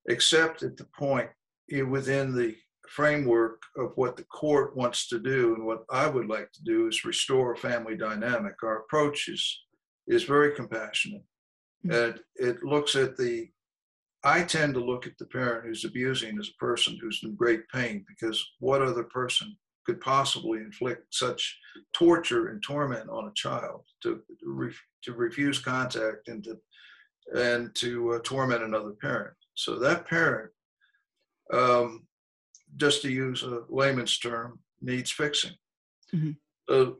[0.09, 1.29] except at the point
[1.89, 2.55] within the
[2.89, 6.87] framework of what the court wants to do and what I would like to do
[6.89, 8.55] is restore a family dynamic.
[8.63, 9.65] Our approach is,
[10.07, 11.25] is very compassionate.
[11.85, 11.91] Mm-hmm.
[11.91, 13.49] And it looks at the,
[14.25, 17.69] I tend to look at the parent who's abusing as a person who's in great
[17.73, 21.59] pain because what other person could possibly inflict such
[21.93, 24.71] torture and torment on a child to, to,
[25.05, 26.59] to refuse contact and to
[27.35, 29.35] and to uh, torment another parent.
[29.55, 30.51] So that parent,
[31.53, 32.07] um,
[32.77, 35.53] just to use a layman's term, needs fixing.
[36.15, 36.93] Mm-hmm.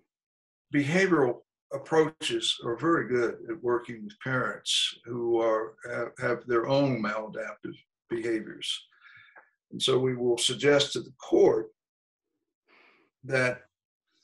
[0.75, 1.41] Behavioral
[1.73, 7.77] approaches are very good at working with parents who are have, have their own maladaptive
[8.09, 8.87] behaviors.
[9.73, 11.69] And so we will suggest to the court
[13.25, 13.63] that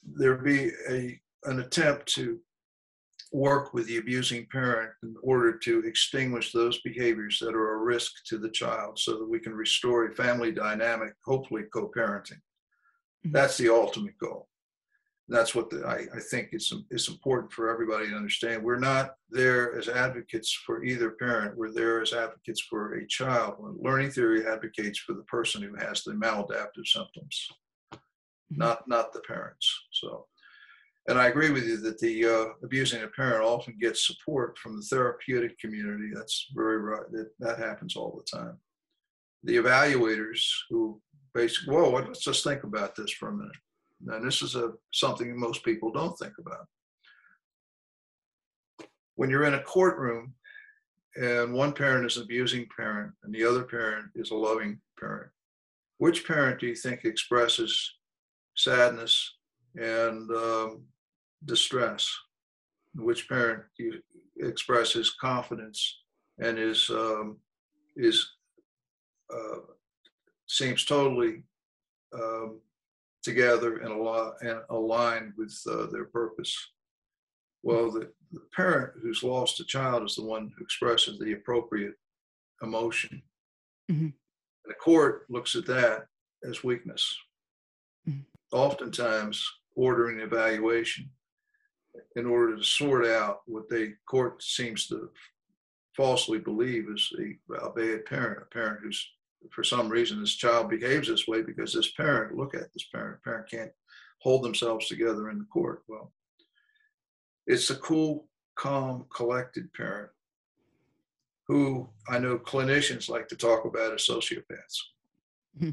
[0.04, 2.38] there be a an attempt to
[3.32, 8.12] work with the abusing parent in order to extinguish those behaviors that are a risk
[8.26, 12.40] to the child so that we can restore a family dynamic, hopefully co parenting.
[13.24, 13.32] Mm-hmm.
[13.32, 14.48] That's the ultimate goal.
[15.28, 18.62] That's what the, I, I think is, is important for everybody to understand.
[18.62, 23.54] We're not there as advocates for either parent, we're there as advocates for a child.
[23.80, 27.48] Learning theory advocates for the person who has the maladaptive symptoms,
[27.94, 27.98] mm-hmm.
[28.58, 29.72] not, not the parents.
[29.92, 30.26] So
[31.08, 34.76] and I agree with you that the uh, abusing a parent often gets support from
[34.76, 36.10] the therapeutic community.
[36.14, 37.10] That's very right.
[37.10, 38.56] That, that happens all the time.
[39.42, 40.40] The evaluators
[40.70, 41.00] who
[41.34, 43.56] basically, whoa, let's just think about this for a minute.
[44.08, 46.66] and this is a something most people don't think about.
[49.16, 50.34] When you're in a courtroom
[51.16, 55.30] and one parent is an abusing parent and the other parent is a loving parent,
[55.98, 57.96] which parent do you think expresses
[58.56, 59.34] sadness
[59.74, 60.82] and um,
[61.44, 62.10] distress?
[62.94, 63.62] Which parent
[64.38, 66.02] expresses confidence
[66.38, 67.38] and is um,
[67.96, 68.26] is
[69.32, 69.58] uh,
[70.46, 71.44] seems totally
[72.14, 72.60] um,
[73.22, 76.54] together and, al- and aligned with uh, their purpose.
[77.62, 81.94] Well, the, the, parent who's lost a child is the one who expresses the appropriate
[82.62, 83.22] emotion.
[83.90, 84.08] Mm-hmm.
[84.66, 86.06] the court looks at that
[86.48, 87.16] as weakness.
[88.08, 88.20] Mm-hmm.
[88.52, 91.10] Oftentimes, ordering evaluation
[92.16, 95.10] in order to sort out what the court seems to
[95.96, 99.06] falsely believe is a, a bad parent, a parent who's
[99.50, 103.22] for some reason this child behaves this way because this parent look at this parent
[103.22, 103.72] parent can't
[104.20, 106.12] hold themselves together in the court well
[107.46, 110.10] it's a cool calm collected parent
[111.48, 114.78] who i know clinicians like to talk about as sociopaths
[115.60, 115.70] mm-hmm.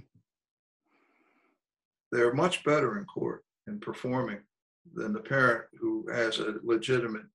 [2.12, 4.40] they're much better in court in performing
[4.94, 7.26] than the parent who has a legitimate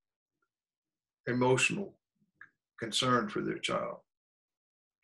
[1.26, 1.94] emotional
[2.78, 3.98] concern for their child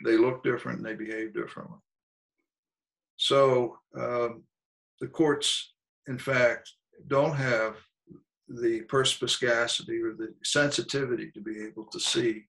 [0.04, 1.78] they look different and they behave differently.
[3.16, 4.42] So um,
[5.00, 5.72] the courts,
[6.08, 6.70] in fact,
[7.06, 7.76] don't have
[8.48, 12.44] the perspicacity or the sensitivity to be able to see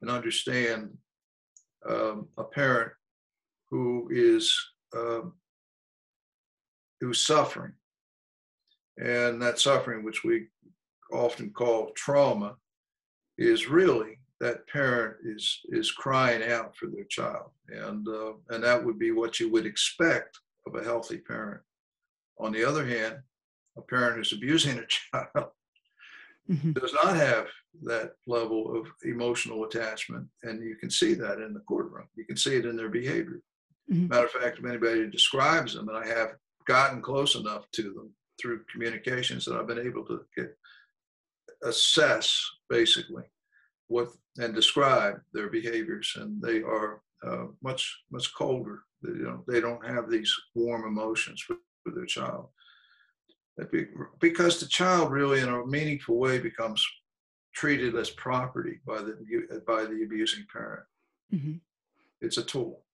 [0.00, 0.96] and understand
[1.88, 2.92] um, a parent
[3.70, 4.54] who is
[4.94, 5.34] um,
[7.00, 7.72] who's suffering,
[9.00, 10.46] and that suffering, which we
[11.12, 12.56] often call trauma,
[13.38, 18.84] is really that parent is is crying out for their child, and uh, and that
[18.84, 21.62] would be what you would expect of a healthy parent.
[22.38, 23.18] On the other hand,
[23.76, 25.50] a parent who's abusing a child
[26.50, 26.72] mm-hmm.
[26.72, 27.46] does not have
[27.82, 32.06] that level of emotional attachment, and you can see that in the courtroom.
[32.16, 33.40] You can see it in their behavior.
[33.90, 34.08] Mm-hmm.
[34.08, 36.34] Matter of fact, if anybody describes them, and I have
[36.66, 38.10] gotten close enough to them
[38.40, 40.56] through communications that I've been able to get
[41.62, 43.24] assess basically
[43.88, 48.84] what and describe their behaviors, and they are uh, much much colder.
[49.02, 52.48] They, you know, they don't have these warm emotions for, for their child.
[53.70, 53.88] Be,
[54.20, 56.86] because the child really, in a meaningful way, becomes
[57.54, 60.84] treated as property by the by the abusing parent.
[61.34, 61.54] Mm-hmm.
[62.22, 62.84] It's a tool,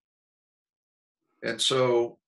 [1.45, 2.19] and so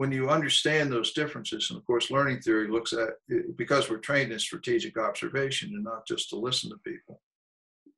[0.00, 3.10] when you understand those differences, and of course, learning theory looks at
[3.56, 7.20] because we're trained in strategic observation and not just to listen to people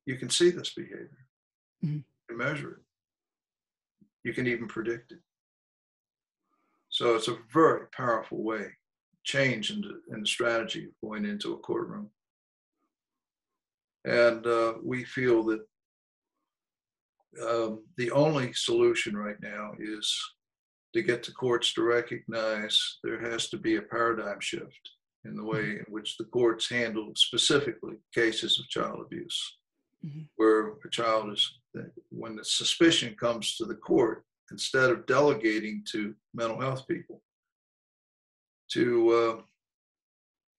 [0.06, 1.26] you can see this behavior
[1.84, 1.98] mm-hmm.
[2.28, 2.82] and measure it.
[4.24, 5.18] You can even predict it.
[6.90, 8.66] So it's a very powerful way,
[9.24, 12.10] change in the, in the strategy of going into a courtroom.
[14.04, 15.60] And uh, we feel that
[17.42, 20.14] um, the only solution right now is
[20.94, 24.90] to get the courts to recognize there has to be a paradigm shift
[25.24, 25.78] in the way mm-hmm.
[25.78, 29.56] in which the courts handle specifically cases of child abuse
[30.04, 30.22] mm-hmm.
[30.36, 31.58] where a child is,
[32.10, 37.22] when the suspicion comes to the court, instead of delegating to mental health people,
[38.70, 39.42] to uh,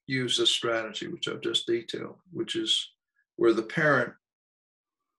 [0.08, 2.90] use this strategy, which I've just detailed, which is
[3.36, 4.14] where the parent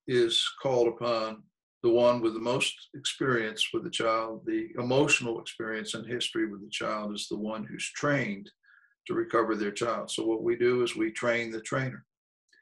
[0.07, 1.43] is called upon,
[1.85, 6.63] the one with the most experience with the child, the emotional experience and history with
[6.63, 8.51] the child is the one who's trained
[9.07, 10.11] to recover their child.
[10.11, 12.05] So what we do is we train the trainer.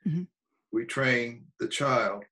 [0.06, 0.24] Mm-hmm
[0.72, 2.24] we train the child.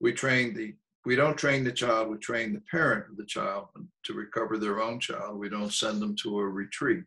[0.00, 0.74] We train the
[1.06, 3.68] we don't train the child, we train the parent of the child
[4.04, 5.38] to recover their own child.
[5.38, 7.04] We don't send them to a retreat.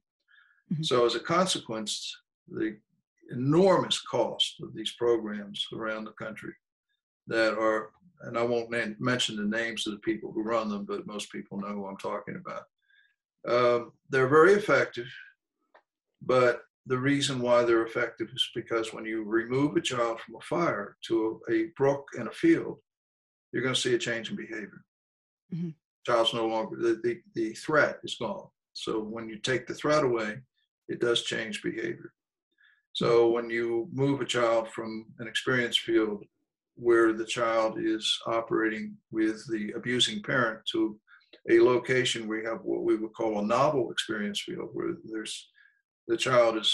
[0.72, 0.84] Mm-hmm.
[0.84, 2.16] So as a consequence,
[2.48, 2.78] the
[3.30, 6.54] enormous cost of these programs around the country
[7.28, 7.90] that are,
[8.22, 11.60] and I won't mention the names of the people who run them, but most people
[11.60, 12.64] know who I'm talking about.
[13.48, 15.08] Um, they're very effective,
[16.22, 20.42] but the reason why they're effective is because when you remove a child from a
[20.42, 22.78] fire to a, a brook and a field,
[23.52, 24.84] you're going to see a change in behavior.
[25.54, 25.70] Mm-hmm.
[26.06, 28.48] Child's no longer, the, the, the threat is gone.
[28.74, 30.40] So when you take the threat away,
[30.88, 32.14] it does change behavior.
[32.94, 36.24] So when you move a child from an experience field
[36.80, 40.98] where the child is operating with the abusing parent to
[41.50, 45.50] a location where you have what we would call a novel experience field, where there's
[46.08, 46.74] the child is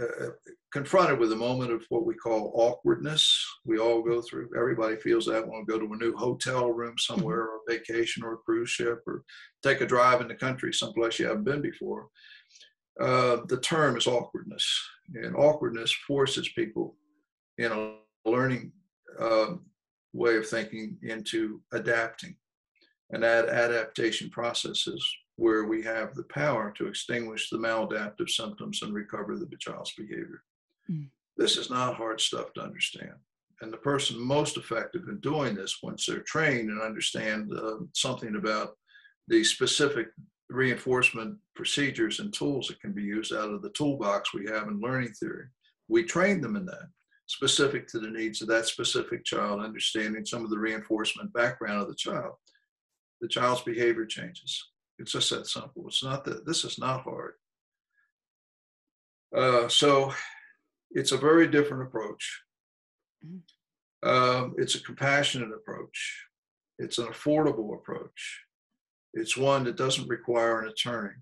[0.00, 0.28] uh,
[0.72, 3.44] confronted with a moment of what we call awkwardness.
[3.64, 4.50] We all go through.
[4.56, 8.22] Everybody feels that when we go to a new hotel room somewhere, or a vacation,
[8.22, 9.24] or a cruise ship, or
[9.62, 12.08] take a drive in the country someplace you haven't been before.
[13.00, 14.66] Uh, the term is awkwardness,
[15.14, 16.94] and awkwardness forces people
[17.58, 17.94] in a
[18.28, 18.72] learning
[19.18, 19.54] uh,
[20.12, 22.36] way of thinking into adapting,
[23.10, 28.82] and that adaptation process is where we have the power to extinguish the maladaptive symptoms
[28.82, 30.42] and recover the child's behavior.
[30.90, 31.08] Mm.
[31.36, 33.14] This is not hard stuff to understand.
[33.60, 38.36] And the person most effective in doing this, once they're trained and understand uh, something
[38.36, 38.76] about
[39.28, 40.08] the specific
[40.50, 44.80] reinforcement procedures and tools that can be used out of the toolbox we have in
[44.80, 45.46] learning theory,
[45.88, 46.88] we train them in that,
[47.26, 51.88] specific to the needs of that specific child, understanding some of the reinforcement background of
[51.88, 52.34] the child.
[53.20, 54.70] The child's behavior changes.
[54.98, 55.84] It's just that simple.
[55.86, 57.34] It's not that this is not hard.
[59.34, 60.12] Uh, so
[60.90, 62.42] it's a very different approach.
[63.24, 64.08] Mm-hmm.
[64.08, 66.26] Um, it's a compassionate approach.
[66.78, 68.40] It's an affordable approach.
[69.14, 71.14] It's one that doesn't require an attorney.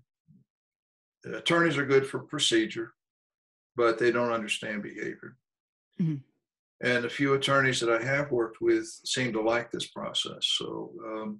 [1.25, 2.93] Attorneys are good for procedure,
[3.75, 5.37] but they don't understand behavior.
[6.01, 6.15] Mm-hmm.
[6.83, 10.39] And the few attorneys that I have worked with seem to like this process.
[10.57, 11.39] So um,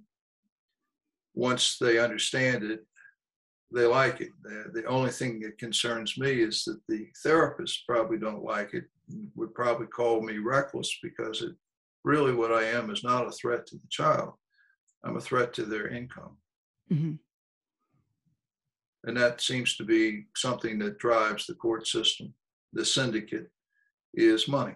[1.34, 2.86] once they understand it,
[3.74, 4.30] they like it.
[4.42, 8.84] The, the only thing that concerns me is that the therapists probably don't like it,
[9.34, 11.54] would probably call me reckless because it
[12.04, 14.34] really what I am is not a threat to the child.
[15.04, 16.36] I'm a threat to their income.
[16.92, 17.14] Mm-hmm.
[19.04, 22.32] And that seems to be something that drives the court system.
[22.72, 23.50] The syndicate
[24.14, 24.74] is money.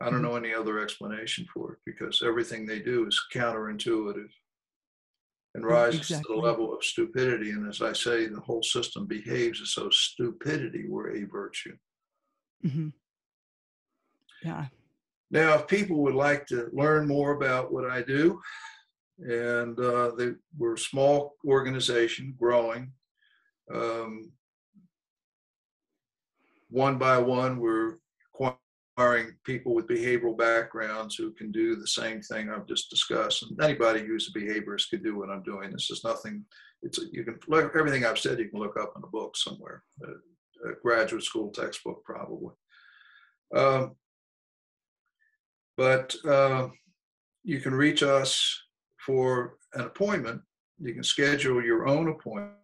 [0.00, 0.22] I don't mm-hmm.
[0.24, 4.30] know any other explanation for it because everything they do is counterintuitive
[5.54, 6.34] and rises exactly.
[6.34, 7.50] to the level of stupidity.
[7.50, 11.76] And as I say, the whole system behaves as though stupidity were a virtue.
[12.64, 12.88] Mm-hmm.
[14.44, 14.66] Yeah.
[15.30, 18.40] Now, if people would like to learn more about what I do,
[19.18, 22.92] and uh, they, we're a small organization growing.
[23.72, 24.32] Um,
[26.72, 27.98] one by one, we're
[28.34, 33.42] acquiring people with behavioral backgrounds who can do the same thing I've just discussed.
[33.42, 35.70] And anybody who's a behaviorist could do what I'm doing.
[35.70, 36.44] This is nothing.
[36.82, 38.38] It's you can look everything I've said.
[38.38, 42.54] You can look up in a book somewhere, a, a graduate school textbook probably.
[43.54, 43.96] Um,
[45.76, 46.68] but uh,
[47.44, 48.62] you can reach us
[49.04, 50.40] for an appointment.
[50.80, 52.56] You can schedule your own appointment,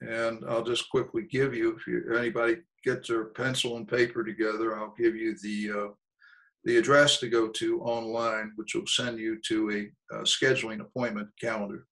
[0.00, 4.76] and I'll just quickly give you if you, anybody get their pencil and paper together,
[4.76, 5.88] I'll give you the uh,
[6.64, 11.28] the address to go to online, which will send you to a, a scheduling appointment
[11.40, 11.86] calendar.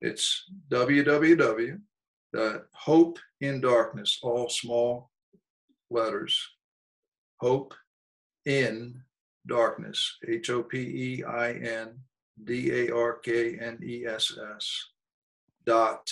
[0.00, 1.78] It's www.hope
[3.40, 5.10] in darkness, all small
[5.90, 6.38] letters,
[7.40, 7.74] hope
[8.44, 9.02] in
[9.46, 11.98] darkness, H O P E I N
[12.44, 14.88] D A R K N E S S
[15.66, 16.08] dot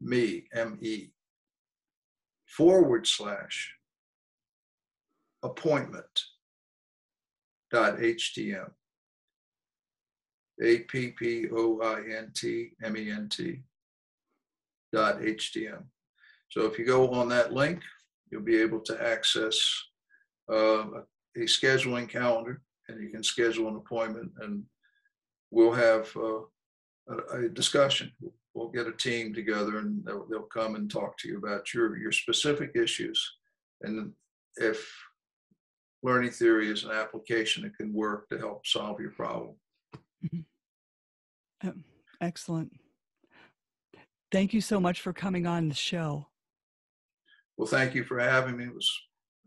[0.00, 1.08] me, M E
[2.48, 3.74] forward slash
[5.42, 6.24] appointment
[7.70, 8.70] dot htm
[10.62, 13.60] a p p o i n t m e n t
[14.92, 15.84] dot htm
[16.48, 17.80] so if you go on that link
[18.30, 19.56] you'll be able to access
[20.50, 20.84] uh,
[21.36, 24.64] a scheduling calendar and you can schedule an appointment and
[25.50, 26.40] we'll have uh,
[27.08, 28.10] a, a discussion
[28.54, 31.96] we'll get a team together and they'll, they'll come and talk to you about your,
[31.96, 33.36] your specific issues.
[33.82, 34.12] And
[34.56, 34.90] if
[36.02, 39.54] learning theory is an application, that can work to help solve your problem.
[40.24, 41.70] Mm-hmm.
[42.20, 42.72] excellent.
[44.30, 46.26] Thank you so much for coming on the show.
[47.56, 48.64] Well, thank you for having me.
[48.64, 48.90] It was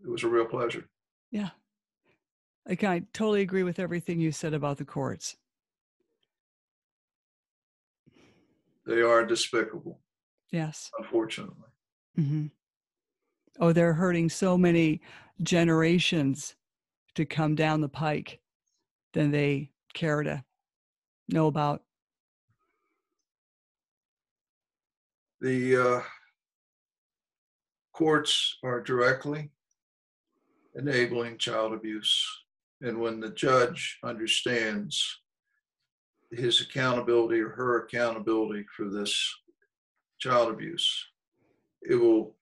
[0.04, 0.86] it was a real pleasure.
[1.32, 1.50] Yeah.
[2.68, 5.38] I I totally agree with everything you said about the courts.
[8.86, 10.00] They are despicable.
[10.52, 10.90] Yes.
[10.98, 11.70] Unfortunately.
[12.20, 12.48] Mm-hmm.
[13.60, 15.02] Oh, they're hurting so many
[15.44, 16.56] generations
[17.16, 18.40] to come down the pike
[19.14, 20.44] than they care to
[21.30, 21.84] know about.
[25.42, 26.02] The uh,
[27.94, 29.52] courts are directly
[30.76, 32.26] enabling child abuse.
[32.82, 35.21] And when the judge understands
[36.32, 39.14] his accountability or her accountability for this
[40.20, 41.06] child abuse,
[41.82, 42.36] it will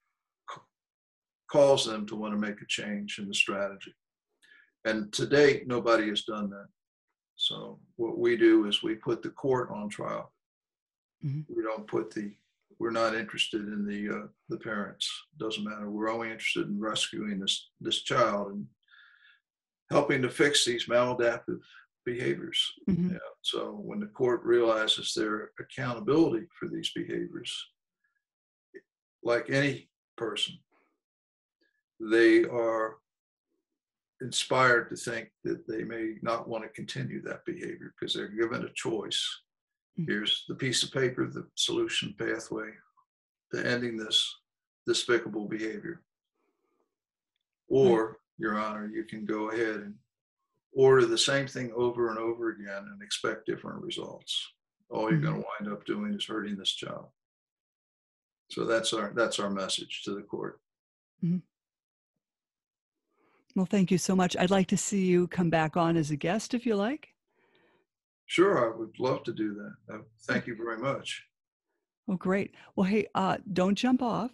[1.50, 3.94] cause them to want to make a change in the strategy.
[4.86, 6.68] And to date, nobody has done that.
[7.36, 10.32] So what we do is we put the court on trial.
[11.26, 11.54] Mm-hmm.
[11.54, 12.34] We don't put the
[12.80, 15.10] we're not interested in the uh, the parents.
[15.38, 15.90] Doesn't matter.
[15.90, 18.66] We're only interested in rescuing this this child and
[19.90, 21.60] helping to fix these maladaptive
[22.14, 22.60] behaviors.
[22.88, 23.12] Mhm.
[23.14, 23.34] Yeah.
[23.42, 27.52] So when the court realizes their accountability for these behaviors,
[29.22, 30.54] like any person,
[32.00, 32.98] they are
[34.22, 38.64] inspired to think that they may not want to continue that behavior because they're given
[38.66, 39.22] a choice.
[39.98, 40.08] Mm.
[40.08, 42.70] Here's the piece of paper, the solution pathway
[43.54, 44.18] to ending this
[44.86, 46.02] despicable behavior.
[47.68, 49.96] Or, Your Honor, you can go ahead and
[50.74, 54.48] order the same thing over and over again and expect different results.
[54.90, 57.08] All you're going to wind up doing is hurting this child.
[58.52, 60.60] So that's our that's our message to the court.
[63.56, 64.36] Well, thank you so much.
[64.38, 67.10] I'd like to see you come back on as a guest if you like.
[68.26, 69.96] Sure, I would love to do that.
[69.96, 69.98] Uh,
[70.28, 71.24] thank you very much.
[72.08, 72.54] Oh, great.
[72.76, 74.32] Well, hey, uh, don't jump off.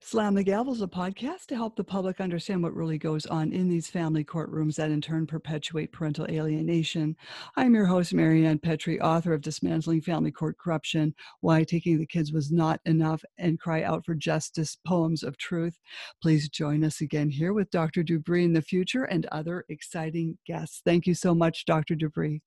[0.00, 3.52] Slam the Gavel is a podcast to help the public understand what really goes on
[3.52, 7.16] in these family courtrooms that in turn perpetuate parental alienation.
[7.56, 12.32] I'm your host, Marianne Petrie, author of Dismantling Family Court Corruption Why Taking the Kids
[12.32, 15.78] Was Not Enough and Cry Out for Justice Poems of Truth.
[16.20, 18.02] Please join us again here with Dr.
[18.02, 20.82] Dubree in the future and other exciting guests.
[20.84, 21.94] Thank you so much, Dr.
[21.94, 22.40] Dubree.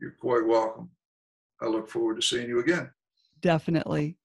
[0.00, 0.90] You're quite welcome.
[1.60, 2.90] I look forward to seeing you again.
[3.40, 4.16] Definitely.